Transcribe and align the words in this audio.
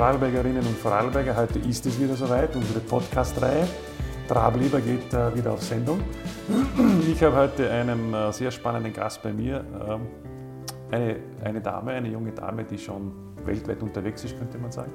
Vorarlbergerinnen 0.00 0.66
und 0.66 0.78
Vorarlberger, 0.78 1.36
heute 1.36 1.58
ist 1.58 1.84
es 1.84 2.00
wieder 2.00 2.14
soweit, 2.14 2.56
unsere 2.56 2.80
Podcast-Reihe. 2.80 3.68
Trablieber 4.26 4.80
geht 4.80 5.12
äh, 5.12 5.36
wieder 5.36 5.52
auf 5.52 5.62
Sendung. 5.62 6.00
Ich 7.06 7.22
habe 7.22 7.36
heute 7.36 7.70
einen 7.70 8.14
äh, 8.14 8.32
sehr 8.32 8.50
spannenden 8.50 8.94
Gast 8.94 9.22
bei 9.22 9.30
mir, 9.30 9.62
ähm, 9.86 10.06
eine, 10.90 11.16
eine 11.44 11.60
Dame, 11.60 11.90
eine 11.90 12.08
junge 12.08 12.32
Dame, 12.32 12.64
die 12.64 12.78
schon 12.78 13.12
weltweit 13.44 13.82
unterwegs 13.82 14.24
ist, 14.24 14.38
könnte 14.38 14.56
man 14.56 14.72
sagen. 14.72 14.90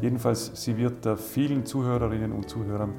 Jedenfalls, 0.00 0.50
sie 0.54 0.74
wird 0.78 1.04
äh, 1.04 1.18
vielen 1.18 1.66
Zuhörerinnen 1.66 2.32
und 2.32 2.48
Zuhörern 2.48 2.94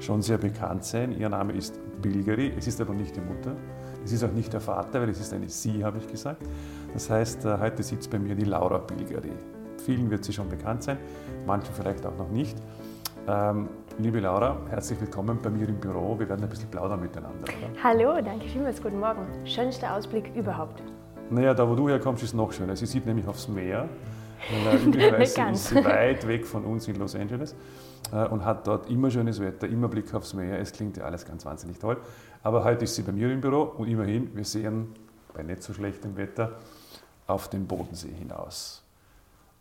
schon 0.00 0.22
sehr 0.22 0.38
bekannt 0.38 0.84
sein. 0.84 1.16
Ihr 1.16 1.28
Name 1.28 1.52
ist 1.52 1.78
Bilgeri, 2.02 2.52
es 2.58 2.66
ist 2.66 2.80
aber 2.80 2.94
nicht 2.94 3.14
die 3.14 3.20
Mutter. 3.20 3.54
Es 4.04 4.10
ist 4.10 4.24
auch 4.24 4.32
nicht 4.32 4.52
der 4.52 4.60
Vater, 4.60 5.00
weil 5.00 5.10
es 5.10 5.20
ist 5.20 5.32
eine 5.32 5.48
Sie, 5.48 5.84
habe 5.84 5.98
ich 5.98 6.08
gesagt. 6.08 6.42
Das 6.92 7.08
heißt, 7.08 7.44
äh, 7.44 7.58
heute 7.60 7.84
sitzt 7.84 8.10
bei 8.10 8.18
mir 8.18 8.34
die 8.34 8.44
Laura 8.44 8.78
Bilgeri. 8.78 9.30
Vielen 9.84 10.10
wird 10.10 10.24
sie 10.24 10.32
schon 10.32 10.48
bekannt 10.48 10.82
sein, 10.82 10.98
manchen 11.46 11.74
vielleicht 11.74 12.04
auch 12.06 12.16
noch 12.16 12.30
nicht. 12.30 12.56
Ähm, 13.28 13.68
liebe 13.98 14.20
Laura, 14.20 14.56
herzlich 14.70 15.00
willkommen 15.00 15.38
bei 15.42 15.50
mir 15.50 15.68
im 15.68 15.80
Büro. 15.80 16.18
Wir 16.18 16.28
werden 16.28 16.44
ein 16.44 16.48
bisschen 16.48 16.70
plaudern 16.70 17.00
miteinander. 17.00 17.42
Oder? 17.42 17.82
Hallo, 17.82 18.20
danke 18.22 18.48
vielmals, 18.48 18.80
guten 18.82 19.00
Morgen. 19.00 19.26
Schönster 19.44 19.94
Ausblick 19.94 20.30
überhaupt. 20.36 20.82
Naja, 21.30 21.54
da 21.54 21.68
wo 21.68 21.74
du 21.74 21.88
herkommst, 21.88 22.22
ist 22.22 22.34
noch 22.34 22.52
schöner. 22.52 22.76
Sie 22.76 22.86
sieht 22.86 23.04
nämlich 23.04 23.26
aufs 23.26 23.48
Meer. 23.48 23.88
Üblicherweise 24.86 25.42
ist 25.50 25.68
sie 25.68 25.84
weit 25.84 26.26
weg 26.28 26.46
von 26.46 26.64
uns 26.64 26.86
in 26.86 26.96
Los 26.96 27.16
Angeles 27.16 27.56
äh, 28.12 28.26
und 28.28 28.44
hat 28.44 28.66
dort 28.66 28.88
immer 28.88 29.10
schönes 29.10 29.40
Wetter, 29.40 29.66
immer 29.66 29.88
Blick 29.88 30.12
aufs 30.14 30.34
Meer. 30.34 30.60
Es 30.60 30.72
klingt 30.72 30.96
ja 30.96 31.04
alles 31.04 31.24
ganz 31.24 31.44
wahnsinnig 31.44 31.78
toll. 31.78 31.96
Aber 32.44 32.62
heute 32.62 32.84
ist 32.84 32.94
sie 32.94 33.02
bei 33.02 33.12
mir 33.12 33.32
im 33.32 33.40
Büro 33.40 33.62
und 33.62 33.88
immerhin, 33.88 34.30
wir 34.36 34.44
sehen 34.44 34.94
bei 35.34 35.42
nicht 35.42 35.62
so 35.62 35.72
schlechtem 35.72 36.16
Wetter 36.16 36.52
auf 37.26 37.48
den 37.48 37.66
Bodensee 37.66 38.12
hinaus. 38.12 38.85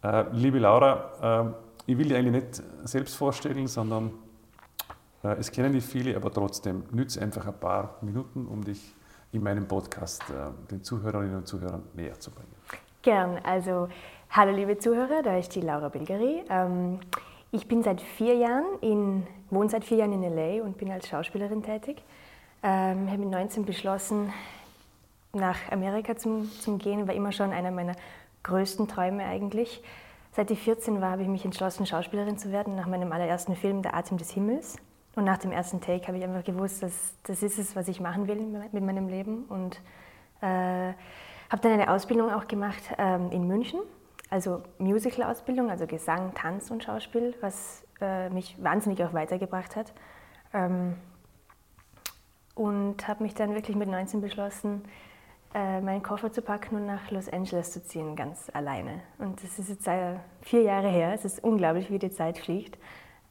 Äh, 0.05 0.25
liebe 0.33 0.59
Laura, 0.59 1.55
äh, 1.87 1.91
ich 1.91 1.97
will 1.97 2.07
dich 2.07 2.15
eigentlich 2.15 2.43
nicht 2.43 2.63
selbst 2.83 3.15
vorstellen, 3.15 3.65
sondern 3.65 4.11
äh, 5.23 5.29
es 5.39 5.51
kennen 5.51 5.73
dich 5.73 5.83
viele, 5.83 6.15
aber 6.15 6.31
trotzdem 6.31 6.83
nütze 6.91 7.19
einfach 7.21 7.47
ein 7.47 7.59
paar 7.59 7.95
Minuten, 8.01 8.45
um 8.45 8.63
dich 8.63 8.93
in 9.31 9.41
meinem 9.41 9.67
Podcast 9.67 10.21
äh, 10.29 10.69
den 10.69 10.83
Zuhörerinnen 10.83 11.37
und 11.37 11.47
Zuhörern 11.47 11.81
näher 11.95 12.19
zu 12.19 12.29
bringen. 12.29 12.53
Gern. 13.01 13.39
Also, 13.43 13.87
hallo 14.29 14.55
liebe 14.55 14.77
Zuhörer, 14.77 15.23
da 15.23 15.37
ist 15.37 15.55
die 15.55 15.61
Laura 15.61 15.89
Bilgeri. 15.89 16.43
Ähm, 16.51 16.99
ich 17.51 17.67
bin 17.67 17.81
seit 17.81 17.99
vier 17.99 18.35
Jahren 18.35 18.77
in, 18.81 19.25
wohne 19.49 19.69
seit 19.69 19.85
vier 19.85 19.97
Jahren 19.97 20.13
in 20.13 20.35
LA 20.35 20.63
und 20.63 20.77
bin 20.77 20.91
als 20.91 21.07
Schauspielerin 21.07 21.63
tätig. 21.63 22.03
Ähm, 22.61 23.09
habe 23.09 23.17
mit 23.17 23.31
19 23.31 23.65
beschlossen, 23.65 24.31
nach 25.33 25.57
Amerika 25.71 26.15
zu, 26.15 26.43
zu 26.61 26.77
gehen, 26.77 27.07
war 27.07 27.15
immer 27.15 27.31
schon 27.31 27.51
einer 27.51 27.71
meiner 27.71 27.95
größten 28.45 28.87
Träume 28.87 29.25
eigentlich. 29.25 29.83
Seit 30.31 30.51
ich 30.51 30.59
14 30.61 31.01
war, 31.01 31.11
habe 31.11 31.21
ich 31.21 31.27
mich 31.27 31.45
entschlossen, 31.45 31.85
Schauspielerin 31.85 32.37
zu 32.37 32.51
werden, 32.51 32.75
nach 32.75 32.87
meinem 32.87 33.11
allerersten 33.11 33.55
Film 33.55 33.81
Der 33.81 33.95
Atem 33.95 34.17
des 34.17 34.31
Himmels. 34.31 34.77
Und 35.15 35.23
nach 35.23 35.37
dem 35.37 35.51
ersten 35.51 35.79
Take 35.79 36.07
habe 36.07 36.17
ich 36.17 36.23
einfach 36.23 36.43
gewusst, 36.43 36.83
dass 36.83 37.13
das 37.23 37.41
ist 37.41 37.57
es, 37.57 37.75
was 37.75 37.87
ich 37.87 38.01
machen 38.01 38.27
will 38.27 38.41
mit 38.71 38.83
meinem 38.83 39.07
Leben. 39.07 39.45
Und 39.45 39.79
äh, 40.41 40.93
habe 41.49 41.61
dann 41.61 41.71
eine 41.71 41.89
Ausbildung 41.89 42.33
auch 42.33 42.47
gemacht 42.47 42.83
ähm, 42.97 43.31
in 43.31 43.47
München, 43.47 43.79
also 44.29 44.61
Musical-Ausbildung, 44.77 45.69
also 45.69 45.87
Gesang, 45.87 46.33
Tanz 46.33 46.69
und 46.69 46.83
Schauspiel, 46.83 47.33
was 47.39 47.85
äh, 48.01 48.29
mich 48.29 48.61
wahnsinnig 48.61 49.03
auch 49.03 49.13
weitergebracht 49.13 49.75
hat. 49.75 49.93
Ähm, 50.53 50.95
und 52.55 53.07
habe 53.07 53.23
mich 53.23 53.33
dann 53.33 53.53
wirklich 53.53 53.77
mit 53.77 53.89
19 53.89 54.21
beschlossen, 54.21 54.83
äh, 55.55 55.79
meinen 55.79 56.03
Koffer 56.03 56.33
zu 56.33 56.41
packen 56.41 56.75
und 56.75 56.85
nach 56.85 57.09
Los 57.11 57.29
Angeles 57.29 57.71
zu 57.71 57.81
ziehen, 57.81 58.17
ganz 58.17 58.51
alleine. 58.53 58.99
Und 59.19 59.41
das 59.41 59.57
ist 59.57 59.69
jetzt 59.69 59.87
äh, 59.87 60.17
vier 60.41 60.63
Jahre 60.63 60.89
her. 60.89 61.13
Es 61.13 61.23
ist 61.23 61.41
unglaublich, 61.41 61.89
wie 61.89 61.97
die 61.97 62.11
Zeit 62.11 62.37
fliegt. 62.37 62.77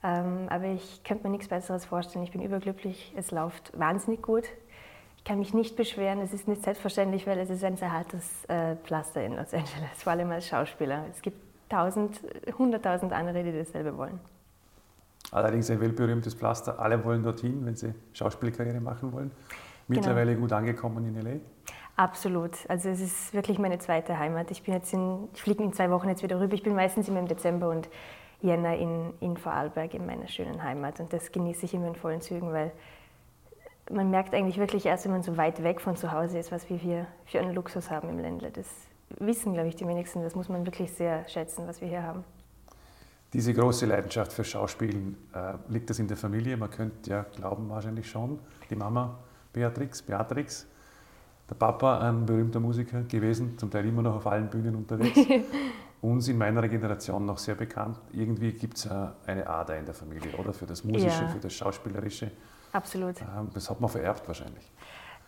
Ähm, 0.02 0.46
aber 0.48 0.64
ich 0.64 1.04
könnte 1.04 1.24
mir 1.24 1.30
nichts 1.30 1.48
Besseres 1.48 1.84
vorstellen. 1.84 2.24
Ich 2.24 2.32
bin 2.32 2.40
überglücklich. 2.40 3.12
Es 3.14 3.30
läuft 3.30 3.78
wahnsinnig 3.78 4.22
gut. 4.22 4.44
Ich 5.18 5.24
kann 5.24 5.38
mich 5.38 5.52
nicht 5.52 5.76
beschweren. 5.76 6.20
Es 6.20 6.32
ist 6.32 6.48
nicht 6.48 6.62
selbstverständlich, 6.62 7.26
weil 7.26 7.38
es 7.38 7.50
ist 7.50 7.62
ein 7.62 7.76
sehr 7.76 7.92
hartes 7.92 8.46
äh, 8.46 8.76
Pflaster 8.76 9.22
in 9.22 9.36
Los 9.36 9.52
Angeles, 9.52 10.02
vor 10.02 10.12
allem 10.12 10.30
als 10.30 10.48
Schauspieler. 10.48 11.04
Es 11.10 11.20
gibt 11.20 11.36
tausend, 11.68 12.20
hunderttausend 12.56 13.12
andere, 13.12 13.42
die 13.42 13.52
dasselbe 13.52 13.98
wollen. 13.98 14.18
Allerdings 15.30 15.70
ein 15.70 15.80
weltberühmtes 15.80 16.34
Pflaster. 16.34 16.78
Alle 16.78 17.04
wollen 17.04 17.22
dorthin, 17.22 17.66
wenn 17.66 17.76
sie 17.76 17.92
Schauspielkarriere 18.14 18.80
machen 18.80 19.12
wollen. 19.12 19.30
Mittlerweile 19.88 20.32
genau. 20.32 20.42
gut 20.42 20.52
angekommen 20.52 21.06
in 21.06 21.16
L.A. 21.16 21.53
Absolut. 21.96 22.52
Also 22.68 22.88
es 22.88 23.00
ist 23.00 23.34
wirklich 23.34 23.58
meine 23.58 23.78
zweite 23.78 24.18
Heimat. 24.18 24.50
Ich 24.50 24.62
bin 24.64 24.74
jetzt 24.74 24.92
in, 24.92 25.28
ich 25.32 25.42
fliege 25.42 25.62
in 25.62 25.72
zwei 25.72 25.90
Wochen 25.90 26.08
jetzt 26.08 26.22
wieder 26.22 26.40
rüber. 26.40 26.54
Ich 26.54 26.62
bin 26.62 26.74
meistens 26.74 27.08
immer 27.08 27.20
im 27.20 27.28
Dezember 27.28 27.70
und 27.70 27.88
Jänner 28.40 28.76
in, 28.76 29.14
in 29.20 29.36
Vorarlberg 29.36 29.94
in 29.94 30.04
meiner 30.04 30.26
schönen 30.26 30.62
Heimat. 30.62 30.98
Und 30.98 31.12
das 31.12 31.30
genieße 31.30 31.66
ich 31.66 31.74
immer 31.74 31.86
in 31.86 31.94
vollen 31.94 32.20
Zügen, 32.20 32.52
weil 32.52 32.72
man 33.90 34.10
merkt 34.10 34.34
eigentlich 34.34 34.58
wirklich 34.58 34.86
erst, 34.86 35.04
wenn 35.04 35.12
man 35.12 35.22
so 35.22 35.36
weit 35.36 35.62
weg 35.62 35.80
von 35.80 35.96
zu 35.96 36.10
Hause 36.10 36.38
ist, 36.38 36.50
was 36.50 36.68
wir 36.68 36.76
hier 36.76 37.06
für 37.26 37.38
einen 37.38 37.54
Luxus 37.54 37.90
haben 37.90 38.08
im 38.08 38.18
Ländle. 38.18 38.50
Das 38.50 38.66
wissen, 39.20 39.54
glaube 39.54 39.68
ich, 39.68 39.76
die 39.76 39.86
wenigsten. 39.86 40.22
Das 40.22 40.34
muss 40.34 40.48
man 40.48 40.66
wirklich 40.66 40.92
sehr 40.92 41.28
schätzen, 41.28 41.66
was 41.68 41.80
wir 41.80 41.88
hier 41.88 42.02
haben. 42.02 42.24
Diese 43.32 43.52
große 43.52 43.86
Leidenschaft 43.86 44.32
für 44.32 44.44
Schauspielen, 44.44 45.16
äh, 45.34 45.54
liegt 45.68 45.90
das 45.90 45.98
in 45.98 46.08
der 46.08 46.16
Familie? 46.16 46.56
Man 46.56 46.70
könnte 46.70 47.10
ja 47.10 47.26
glauben, 47.36 47.68
wahrscheinlich 47.68 48.08
schon. 48.08 48.38
Die 48.70 48.76
Mama 48.76 49.18
Beatrix, 49.52 50.02
Beatrix 50.02 50.66
der 51.48 51.54
Papa, 51.54 51.98
ein 51.98 52.24
berühmter 52.24 52.60
Musiker 52.60 53.02
gewesen, 53.02 53.58
zum 53.58 53.70
Teil 53.70 53.86
immer 53.86 54.02
noch 54.02 54.16
auf 54.16 54.26
allen 54.26 54.48
Bühnen 54.48 54.74
unterwegs. 54.74 55.18
Uns 56.00 56.28
in 56.28 56.36
meiner 56.36 56.66
Generation 56.68 57.24
noch 57.24 57.38
sehr 57.38 57.54
bekannt. 57.54 57.98
Irgendwie 58.12 58.52
gibt 58.52 58.76
es 58.76 58.88
eine 59.26 59.46
Ader 59.46 59.78
in 59.78 59.86
der 59.86 59.94
Familie, 59.94 60.32
oder? 60.36 60.52
Für 60.52 60.66
das 60.66 60.84
Musische, 60.84 61.22
ja. 61.22 61.28
für 61.28 61.38
das 61.38 61.54
Schauspielerische. 61.54 62.30
Absolut. 62.72 63.20
Ähm, 63.20 63.48
das 63.54 63.70
hat 63.70 63.80
man 63.80 63.88
vererbt 63.88 64.26
wahrscheinlich. 64.26 64.70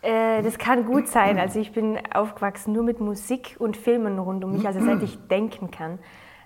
Äh, 0.01 0.43
das 0.43 0.57
kann 0.57 0.85
gut 0.85 1.07
sein. 1.07 1.39
Also 1.39 1.59
ich 1.59 1.71
bin 1.71 1.97
aufgewachsen 2.13 2.73
nur 2.73 2.83
mit 2.83 2.99
Musik 2.99 3.55
und 3.57 3.75
Filmen 3.75 4.19
rund 4.19 4.43
um 4.43 4.53
mich, 4.53 4.67
also 4.67 4.79
seit 4.79 5.01
ich 5.01 5.17
denken 5.27 5.71
kann. 5.71 5.97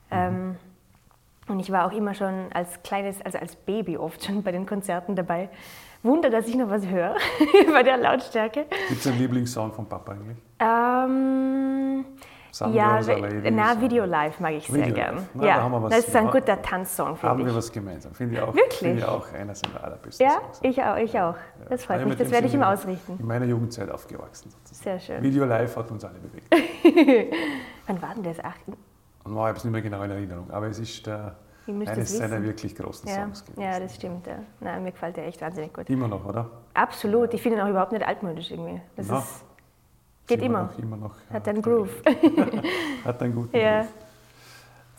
Ähm, 0.09 0.55
und 1.47 1.59
ich 1.59 1.71
war 1.71 1.85
auch 1.85 1.91
immer 1.91 2.13
schon 2.13 2.51
als 2.53 2.81
kleines, 2.83 3.21
also 3.21 3.37
als 3.37 3.55
Baby 3.55 3.97
oft 3.97 4.23
schon 4.23 4.43
bei 4.43 4.51
den 4.51 4.65
Konzerten 4.65 5.15
dabei. 5.15 5.49
Wunder, 6.03 6.29
dass 6.29 6.47
ich 6.47 6.55
noch 6.55 6.69
was 6.69 6.85
höre 6.87 7.15
bei 7.73 7.83
der 7.83 7.97
Lautstärke. 7.97 8.65
Gibt 8.89 9.01
es 9.01 9.07
einen 9.07 9.19
Lieblingssong 9.19 9.71
von 9.71 9.87
Papa 9.87 10.13
eigentlich? 10.13 10.37
Ähm, 10.59 12.05
ja, 12.73 12.99
na, 13.51 13.79
Video 13.79 14.05
Live 14.05 14.39
mag 14.39 14.53
ich 14.53 14.67
Video 14.67 14.85
sehr 14.85 14.93
gern. 14.93 15.27
Na, 15.33 15.45
ja, 15.45 15.69
da 15.69 15.89
das 15.89 16.07
ist 16.07 16.15
ein 16.15 16.29
guter 16.29 16.61
Tanzsong, 16.61 17.15
finde 17.15 17.29
Haben 17.29 17.45
wir 17.45 17.55
was 17.55 17.71
gemeinsam, 17.71 18.13
finde 18.13 18.35
ich 18.35 18.41
auch. 18.41 18.53
Wirklich? 18.53 18.79
Finde 18.79 18.97
ich 18.99 19.05
auch 19.05 19.31
einer 19.31 19.53
seiner 19.55 19.83
allerbesten 19.83 20.25
Ja, 20.25 20.41
Songs. 20.41 20.59
ich 20.63 20.83
auch, 20.83 20.97
ich 20.97 21.19
auch. 21.19 21.35
Das 21.69 21.85
freut 21.85 21.99
ja, 21.99 22.05
mich, 22.07 22.17
das 22.17 22.31
werde 22.31 22.47
ich 22.47 22.53
ihm 22.53 22.63
ausrichten. 22.63 23.17
In 23.19 23.27
meiner 23.27 23.45
Jugendzeit 23.45 23.89
aufgewachsen 23.89 24.49
sozusagen. 24.49 24.83
Sehr 24.83 24.99
schön. 24.99 25.23
Video 25.23 25.45
Live 25.45 25.77
hat 25.77 25.91
uns 25.91 26.03
alle 26.03 26.19
bewegt. 26.19 26.51
Wann 27.87 28.01
war 28.01 28.13
denn 28.15 28.23
das? 28.23 28.37
Ach, 28.43 28.55
ich 28.67 29.31
habe 29.31 29.57
es 29.57 29.63
nicht 29.63 29.71
mehr 29.71 29.81
genau 29.81 30.01
in 30.01 30.11
Erinnerung, 30.11 30.49
aber 30.49 30.67
es 30.67 30.79
ist 30.79 31.05
der 31.05 31.35
eines 31.67 32.17
seiner 32.17 32.43
wirklich 32.43 32.75
großen 32.75 33.07
ja. 33.07 33.15
Songs 33.15 33.45
gewesen. 33.45 33.61
Ja, 33.61 33.79
das 33.79 33.95
stimmt. 33.95 34.27
Ja. 34.27 34.39
Nein, 34.59 34.83
mir 34.83 34.91
gefällt 34.91 35.17
der 35.17 35.27
echt 35.27 35.41
wahnsinnig 35.41 35.73
gut. 35.73 35.89
Immer 35.89 36.07
noch, 36.07 36.25
oder? 36.25 36.49
Absolut. 36.73 37.33
Ich 37.33 37.41
finde 37.41 37.57
ihn 37.57 37.63
auch 37.63 37.69
überhaupt 37.69 37.91
nicht 37.91 38.05
altmodisch 38.05 38.51
irgendwie. 38.51 38.81
Das 38.95 39.07
no. 39.07 39.19
ist, 39.19 39.45
geht 40.27 40.41
immer. 40.41 40.63
Noch, 40.63 40.79
immer 40.79 40.97
noch. 40.97 41.15
Hat 41.31 41.47
einen 41.47 41.61
Groove. 41.61 42.01
Hat 43.05 43.21
einen 43.21 43.35
guten 43.35 43.57
ja. 43.57 43.81
Groove. 43.81 43.93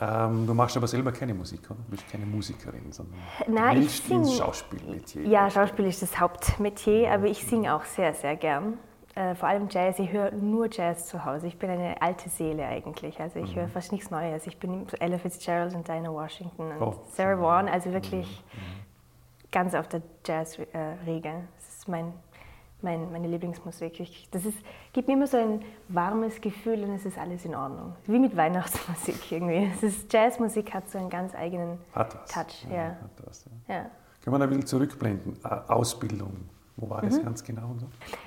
Ähm, 0.02 0.46
du 0.46 0.54
machst 0.54 0.76
aber 0.76 0.88
selber 0.88 1.12
keine 1.12 1.32
Musik, 1.32 1.60
oder? 1.70 1.78
Du 1.84 1.90
bist 1.90 2.10
keine 2.10 2.26
Musikerin, 2.26 2.90
sondern 2.90 3.20
Nein, 3.46 3.76
du 3.76 3.86
ich 3.86 4.00
sing, 4.00 4.18
ins 4.18 4.36
Schauspielmetier. 4.36 5.22
Ja, 5.22 5.48
Schauspiel 5.48 5.86
ist 5.86 6.02
das 6.02 6.18
Hauptmetier, 6.18 7.12
aber 7.12 7.26
ich 7.26 7.44
singe 7.44 7.72
auch 7.72 7.84
sehr, 7.84 8.12
sehr 8.12 8.34
gern. 8.34 8.78
Äh, 9.14 9.34
vor 9.34 9.48
allem 9.48 9.68
Jazz. 9.68 9.98
Ich 9.98 10.10
höre 10.10 10.30
nur 10.32 10.68
Jazz 10.70 11.06
zu 11.06 11.24
Hause. 11.24 11.46
Ich 11.46 11.58
bin 11.58 11.68
eine 11.68 12.00
alte 12.00 12.30
Seele 12.30 12.66
eigentlich. 12.66 13.20
Also 13.20 13.40
ich 13.40 13.54
mhm. 13.54 13.60
höre 13.60 13.68
fast 13.68 13.92
nichts 13.92 14.10
Neues. 14.10 14.46
Ich 14.46 14.58
bin 14.58 14.86
so 14.88 14.96
Ella 14.96 15.18
Fitzgerald 15.18 15.74
und 15.74 15.86
Dinah 15.86 16.12
Washington 16.12 16.72
und 16.72 16.82
oh. 16.82 16.94
Sarah 17.10 17.38
Vaughan. 17.38 17.68
Also 17.68 17.92
wirklich 17.92 18.42
mhm. 18.52 18.60
mhm. 18.60 19.50
ganz 19.50 19.74
auf 19.74 19.88
der 19.88 20.00
Jazz-Regel. 20.24 21.34
Das 21.56 21.68
ist 21.76 21.88
mein, 21.88 22.14
mein, 22.80 23.12
meine 23.12 23.28
Lieblingsmusik. 23.28 24.00
Ich, 24.00 24.28
das 24.30 24.46
ist, 24.46 24.56
gibt 24.94 25.08
mir 25.08 25.14
immer 25.14 25.26
so 25.26 25.36
ein 25.36 25.62
warmes 25.88 26.40
Gefühl 26.40 26.82
und 26.82 26.94
es 26.94 27.04
ist 27.04 27.18
alles 27.18 27.44
in 27.44 27.54
Ordnung. 27.54 27.94
Wie 28.06 28.18
mit 28.18 28.34
Weihnachtsmusik 28.34 29.30
irgendwie. 29.30 29.70
Es 29.74 29.82
ist, 29.82 30.10
Jazzmusik 30.10 30.72
hat 30.72 30.88
so 30.88 30.96
einen 30.96 31.10
ganz 31.10 31.34
eigenen 31.34 31.78
Touch. 31.92 32.66
Ja, 32.70 32.74
ja. 32.74 32.84
Hat 32.88 33.26
was, 33.26 33.44
ja. 33.68 33.74
ja. 33.74 33.90
Können 34.22 34.34
wir 34.34 34.38
da 34.38 34.44
ein 34.44 34.50
bisschen 34.50 34.66
zurückblenden? 34.66 35.36
Äh, 35.44 35.48
Ausbildung, 35.68 36.48
wo 36.82 36.90
war 36.90 37.00
das 37.00 37.16
mhm. 37.18 37.24
ganz 37.24 37.44
genau? 37.44 37.74
So? 37.78 37.86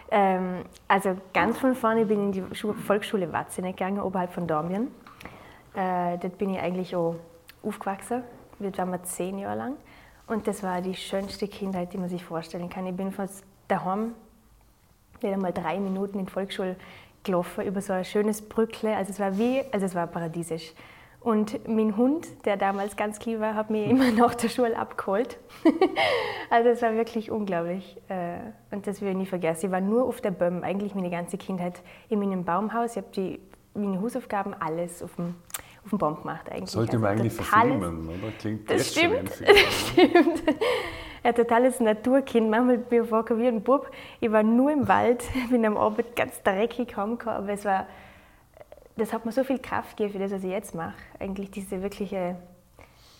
Ähm, 0.10 0.64
also 0.88 1.16
ganz 1.34 1.58
von 1.58 1.76
vorne 1.76 2.06
bin 2.06 2.32
ich 2.32 2.38
in 2.38 2.50
die 2.50 2.74
Volksschule 2.74 3.32
Watzene 3.32 3.72
gegangen, 3.72 4.00
oberhalb 4.00 4.32
von 4.32 4.48
Dormien. 4.48 4.88
Äh, 5.76 6.18
dort 6.18 6.38
bin 6.38 6.52
ich 6.52 6.60
eigentlich 6.60 6.96
auch 6.96 7.16
aufgewachsen. 7.62 8.24
Dort 8.60 8.78
waren 8.78 8.92
wir 8.92 9.04
zehn 9.04 9.38
Jahre 9.38 9.58
lang. 9.58 9.74
Und 10.28 10.48
das 10.48 10.64
war 10.64 10.82
die 10.82 10.96
schönste 10.96 11.48
Kindheit, 11.48 11.94
die 11.94 11.98
man 11.98 12.10
sich 12.10 12.24
vorstellen 12.24 12.70
kann. 12.70 12.88
Ich 12.88 12.96
bin 12.96 13.12
von 13.12 13.28
daheim 13.68 14.14
nicht 15.22 15.34
einmal 15.34 15.54
drei 15.54 15.80
Minuten 15.80 16.20
in 16.20 16.26
die 16.26 16.32
Volksschule 16.32 16.78
gelaufen, 17.24 17.66
über 17.66 17.82
so 17.82 17.94
ein 17.94 18.06
schönes 18.06 18.42
Brückle. 18.42 18.96
Also 18.96 19.12
es 19.12 19.20
war 19.20 19.38
wie, 19.38 19.62
also 19.72 19.86
es 19.86 19.94
war 19.94 20.08
paradiesisch. 20.08 20.74
Und 21.26 21.68
mein 21.68 21.98
Hund, 21.98 22.28
der 22.46 22.56
damals 22.56 22.96
ganz 22.96 23.18
klein 23.18 23.40
war, 23.40 23.56
hat 23.56 23.72
mich 23.72 23.90
immer 23.90 24.12
nach 24.12 24.36
der 24.36 24.48
Schule 24.48 24.78
abgeholt. 24.78 25.40
also 26.52 26.70
es 26.70 26.84
war 26.84 26.94
wirklich 26.94 27.32
unglaublich. 27.32 27.98
Äh, 28.10 28.38
und 28.70 28.86
das 28.86 29.02
will 29.02 29.10
ich 29.10 29.18
nie 29.18 29.26
vergessen. 29.26 29.66
Ich 29.66 29.72
war 29.72 29.82
nur 29.82 30.04
auf 30.04 30.22
der 30.22 30.30
Böhm, 30.30 30.64
eigentlich 30.64 30.94
meine 30.94 31.10
ganze 31.10 31.40
Kindheit 31.40 31.82
in 32.10 32.20
meinem 32.20 32.46
Baumhaus. 32.46 32.92
Ich 32.92 32.98
habe 32.98 33.08
die 33.16 33.40
meine 33.74 34.00
Hausaufgaben 34.00 34.54
alles 34.60 35.02
auf 35.02 35.16
dem, 35.16 35.34
auf 35.84 35.90
dem 35.90 35.98
Baum 35.98 36.22
gemacht 36.22 36.48
eigentlich. 36.52 36.70
Sollte 36.70 37.00
man 37.00 37.10
Also 37.10 37.24
eigentlich 37.24 37.34
verfilmen, 37.34 38.08
oder? 38.08 38.32
Klingt 38.40 38.70
Das 38.70 38.92
stimmt. 38.92 39.30
Film. 39.32 39.58
Stimmt. 39.92 40.44
Ein 41.24 41.34
totales 41.34 41.80
Naturkind. 41.80 42.52
Manchmal 42.52 42.78
bin 42.78 43.02
ich 43.02 43.10
vorgekommen 43.10 43.44
wie 43.44 43.48
ein 43.48 43.64
Bub. 43.64 43.90
Ich 44.20 44.32
war 44.32 44.44
nur 44.44 44.72
im 44.72 44.88
Wald, 44.88 45.24
bin 45.50 45.66
am 45.66 45.76
Abend 45.76 46.16
ganz 46.16 46.44
dreckig 46.44 46.96
heimgekommen, 46.96 47.38
aber 47.38 47.50
es 47.50 47.66
war, 47.66 47.88
das 48.98 49.14
hat 49.14 49.26
mir 49.26 49.32
so 49.32 49.44
viel 49.44 49.60
Kraft 49.60 49.98
gegeben 49.98 50.14
für 50.14 50.20
das, 50.20 50.32
was 50.32 50.44
ich 50.44 50.52
jetzt 50.52 50.76
mache. 50.76 50.96
Eigentlich 51.20 51.52
diese 51.52 51.82
wirkliche, 51.82 52.36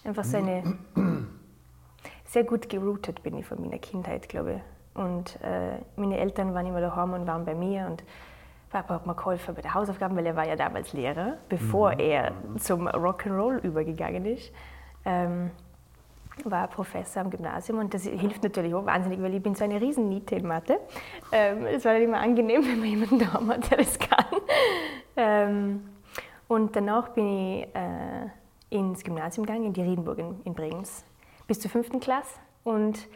einfach 0.04 0.24
so 0.24 0.38
eine, 0.38 0.78
sehr 2.26 2.44
gut 2.44 2.70
geroutet 2.70 3.24
bin 3.24 3.38
ich 3.38 3.46
von 3.46 3.62
meiner 3.62 3.80
Kindheit, 3.80 4.30
glaube 4.30 4.54
ich. 4.54 5.02
Und 5.02 5.40
äh, 5.42 5.78
meine 5.98 6.18
Eltern 6.18 6.54
waren 6.54 6.66
immer 6.66 6.82
daheim 6.82 7.14
und 7.14 7.28
waren 7.28 7.44
bei 7.44 7.54
mir 7.54 7.88
und 7.88 8.04
Papa 8.70 8.96
hat 8.96 9.06
mir 9.06 9.16
geholfen 9.16 9.56
bei 9.56 9.62
den 9.62 9.74
Hausaufgaben, 9.74 10.18
weil 10.18 10.26
er 10.26 10.36
war 10.36 10.46
ja 10.46 10.56
damals 10.56 10.94
Lehrer, 10.94 11.38
bevor 11.50 11.94
er 12.00 12.34
zum 12.58 12.88
Rock'n'Roll 12.88 13.60
übergegangen 13.60 14.26
ist. 14.26 14.52
Ähm, 15.06 15.52
war 16.44 16.68
Professor 16.68 17.22
am 17.24 17.30
Gymnasium 17.30 17.80
und 17.80 17.94
das 17.94 18.04
hilft 18.04 18.44
natürlich 18.44 18.74
auch 18.74 18.86
wahnsinnig, 18.86 19.22
weil 19.22 19.34
ich 19.34 19.42
bin 19.42 19.56
so 19.56 19.64
eine 19.64 19.80
riesen 19.80 20.10
Niete 20.10 20.36
in 20.36 20.48
Mathe. 20.48 20.80
Ähm, 21.32 21.66
es 21.66 21.86
war 21.86 21.94
dann 21.94 22.02
immer 22.04 22.20
angenehm, 22.20 22.64
wenn 22.68 22.80
man 22.80 22.90
jemanden 22.90 23.20
da 23.20 23.34
hat, 23.34 23.72
der 23.72 23.78
das 23.78 23.98
kann. 23.98 24.26
Ähm, 25.16 25.82
und 26.48 26.76
danach 26.76 27.10
bin 27.10 27.28
ich 27.28 27.68
äh, 27.74 28.30
ins 28.70 29.04
Gymnasium 29.04 29.46
gegangen, 29.46 29.66
in 29.66 29.74
die 29.74 29.82
Riedenburg 29.82 30.20
in, 30.20 30.42
in 30.44 30.54
Bregenz, 30.54 31.04
bis 31.48 31.60
zur 31.60 31.72
fünften 31.72 32.00
Klasse. 32.00 32.36
Und 32.64 33.08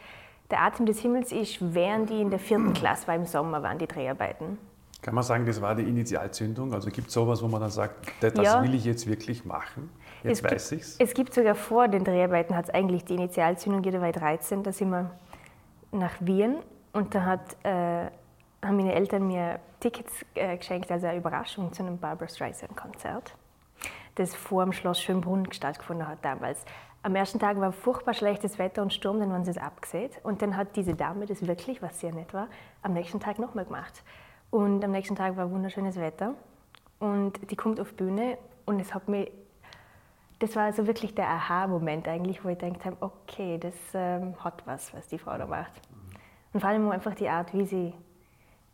der 0.49 0.61
Atem 0.63 0.85
des 0.85 0.99
Himmels 0.99 1.31
ist, 1.31 1.57
während 1.73 2.09
ich 2.09 2.21
in 2.21 2.29
der 2.29 2.39
vierten 2.39 2.73
Klasse 2.73 3.07
war, 3.07 3.15
im 3.15 3.25
Sommer 3.25 3.61
waren 3.61 3.77
die 3.77 3.87
Dreharbeiten. 3.87 4.57
Kann 5.01 5.15
man 5.15 5.23
sagen, 5.23 5.45
das 5.45 5.61
war 5.61 5.75
die 5.75 5.83
Initialzündung? 5.83 6.73
Also 6.73 6.89
gibt 6.89 7.07
es 7.07 7.13
sowas, 7.13 7.41
wo 7.41 7.47
man 7.47 7.61
dann 7.61 7.69
sagt, 7.69 8.11
das 8.21 8.33
Ja. 8.35 8.61
will 8.63 8.73
ich 8.73 8.83
jetzt 8.83 9.07
wirklich 9.07 9.45
machen? 9.45 9.89
Jetzt 10.23 10.39
Es 10.39 10.43
weiß 10.43 10.69
gibt- 10.69 10.81
ich's. 10.81 10.95
Es 10.99 11.13
gibt 11.13 11.33
sogar 11.33 11.55
vor 11.55 11.87
den 11.87 12.03
Dreharbeiten 12.03 12.55
hat 12.55 12.65
es 12.65 12.73
eigentlich 12.73 13.05
die 13.05 13.15
Initialzündung, 13.15 13.83
jeder 13.83 14.01
war 14.01 14.11
13, 14.11 14.63
da 14.63 14.71
sind 14.71 14.89
wir 14.89 15.11
nach 15.91 16.13
Wien 16.19 16.57
und 16.93 17.15
da 17.15 17.23
hat, 17.23 17.55
äh, 17.63 18.07
haben 18.61 18.75
meine 18.75 18.93
Eltern 18.93 19.27
mir 19.27 19.59
Tickets 19.79 20.25
äh, 20.35 20.57
geschenkt, 20.57 20.91
also 20.91 21.07
eine 21.07 21.17
Überraschung 21.19 21.71
zu 21.71 21.83
einem 21.83 21.97
Barbara 21.97 22.27
Streisand-Konzert, 22.27 23.33
das 24.15 24.35
vor 24.35 24.63
dem 24.63 24.73
Schloss 24.73 25.01
Schönbrunn 25.01 25.51
stattgefunden 25.53 26.07
hat 26.07 26.19
damals. 26.23 26.65
Am 27.01 27.15
ersten 27.15 27.39
Tag 27.39 27.57
war 27.61 27.71
furchtbar 27.71 28.13
schlechtes 28.13 28.59
Wetter 28.59 28.81
und 28.81 28.93
Sturm, 28.93 29.19
dann 29.21 29.31
waren 29.31 29.45
sie 29.45 29.51
es 29.51 29.57
abgesehen. 29.57 30.09
Und 30.23 30.41
dann 30.41 30.57
hat 30.57 30.75
diese 30.75 30.95
Dame 30.95 31.25
das 31.25 31.47
wirklich, 31.47 31.81
was 31.81 31.97
sehr 32.01 32.11
nett 32.13 32.33
war, 32.33 32.49
am 32.81 32.91
nächsten 32.91 33.21
Tag 33.21 33.39
nochmal 33.39 33.63
gemacht. 33.63 34.03
Und 34.49 34.83
am 34.83 34.91
nächsten 34.91 35.15
Tag 35.15 35.37
war 35.37 35.49
wunderschönes 35.49 35.95
Wetter. 35.95 36.33
Und 36.99 37.39
die 37.49 37.55
kommt 37.55 37.79
auf 37.79 37.93
Bühne 37.93 38.37
und 38.65 38.81
es 38.81 38.93
hat 38.93 39.07
mich 39.07 39.31
das 40.39 40.55
war 40.55 40.63
also 40.63 40.87
wirklich 40.87 41.13
der 41.13 41.27
Aha-Moment 41.27 42.07
eigentlich, 42.07 42.43
wo 42.43 42.49
ich 42.49 42.57
gedacht 42.57 42.85
habe, 42.85 42.97
okay, 43.01 43.57
das 43.57 43.75
ähm, 43.93 44.33
hat 44.43 44.63
was, 44.65 44.93
was 44.93 45.07
die 45.07 45.17
Frau 45.17 45.37
da 45.37 45.45
macht. 45.45 45.73
Und 46.53 46.61
vor 46.61 46.69
allem 46.69 46.87
auch 46.87 46.91
einfach 46.93 47.13
die 47.13 47.29
Art, 47.29 47.53
wie 47.53 47.65
sie, 47.65 47.93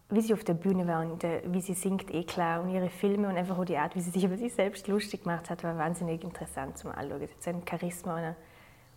wie 0.09 0.21
sie 0.21 0.33
auf 0.33 0.43
der 0.43 0.53
Bühne 0.53 0.87
war 0.87 1.01
und 1.01 1.23
äh, 1.23 1.41
wie 1.47 1.61
sie 1.61 1.73
singt, 1.73 2.13
eh 2.13 2.23
klar, 2.23 2.61
und 2.61 2.69
ihre 2.69 2.89
Filme 2.89 3.27
und 3.27 3.35
einfach 3.35 3.57
auch 3.57 3.65
die 3.65 3.77
Art, 3.77 3.95
wie 3.95 4.01
sie 4.01 4.11
sich 4.11 4.23
über 4.23 4.37
sich 4.37 4.53
selbst 4.53 4.87
lustig 4.87 5.23
gemacht 5.23 5.49
hat, 5.49 5.63
war 5.63 5.77
wahnsinnig 5.77 6.23
interessant 6.23 6.77
zum 6.77 6.91
Anschauen. 6.91 7.27
Sie 7.39 7.49
hat 7.49 7.55
ein 7.55 7.63
Charisma 7.67 8.13
und 8.13 8.19
eine 8.19 8.35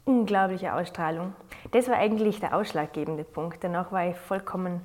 unglaubliche 0.04 0.74
Ausstrahlung. 0.74 1.32
Das 1.72 1.88
war 1.88 1.96
eigentlich 1.96 2.40
der 2.40 2.54
ausschlaggebende 2.54 3.24
Punkt. 3.24 3.64
Danach 3.64 3.90
war 3.92 4.08
ich 4.08 4.16
vollkommen 4.16 4.82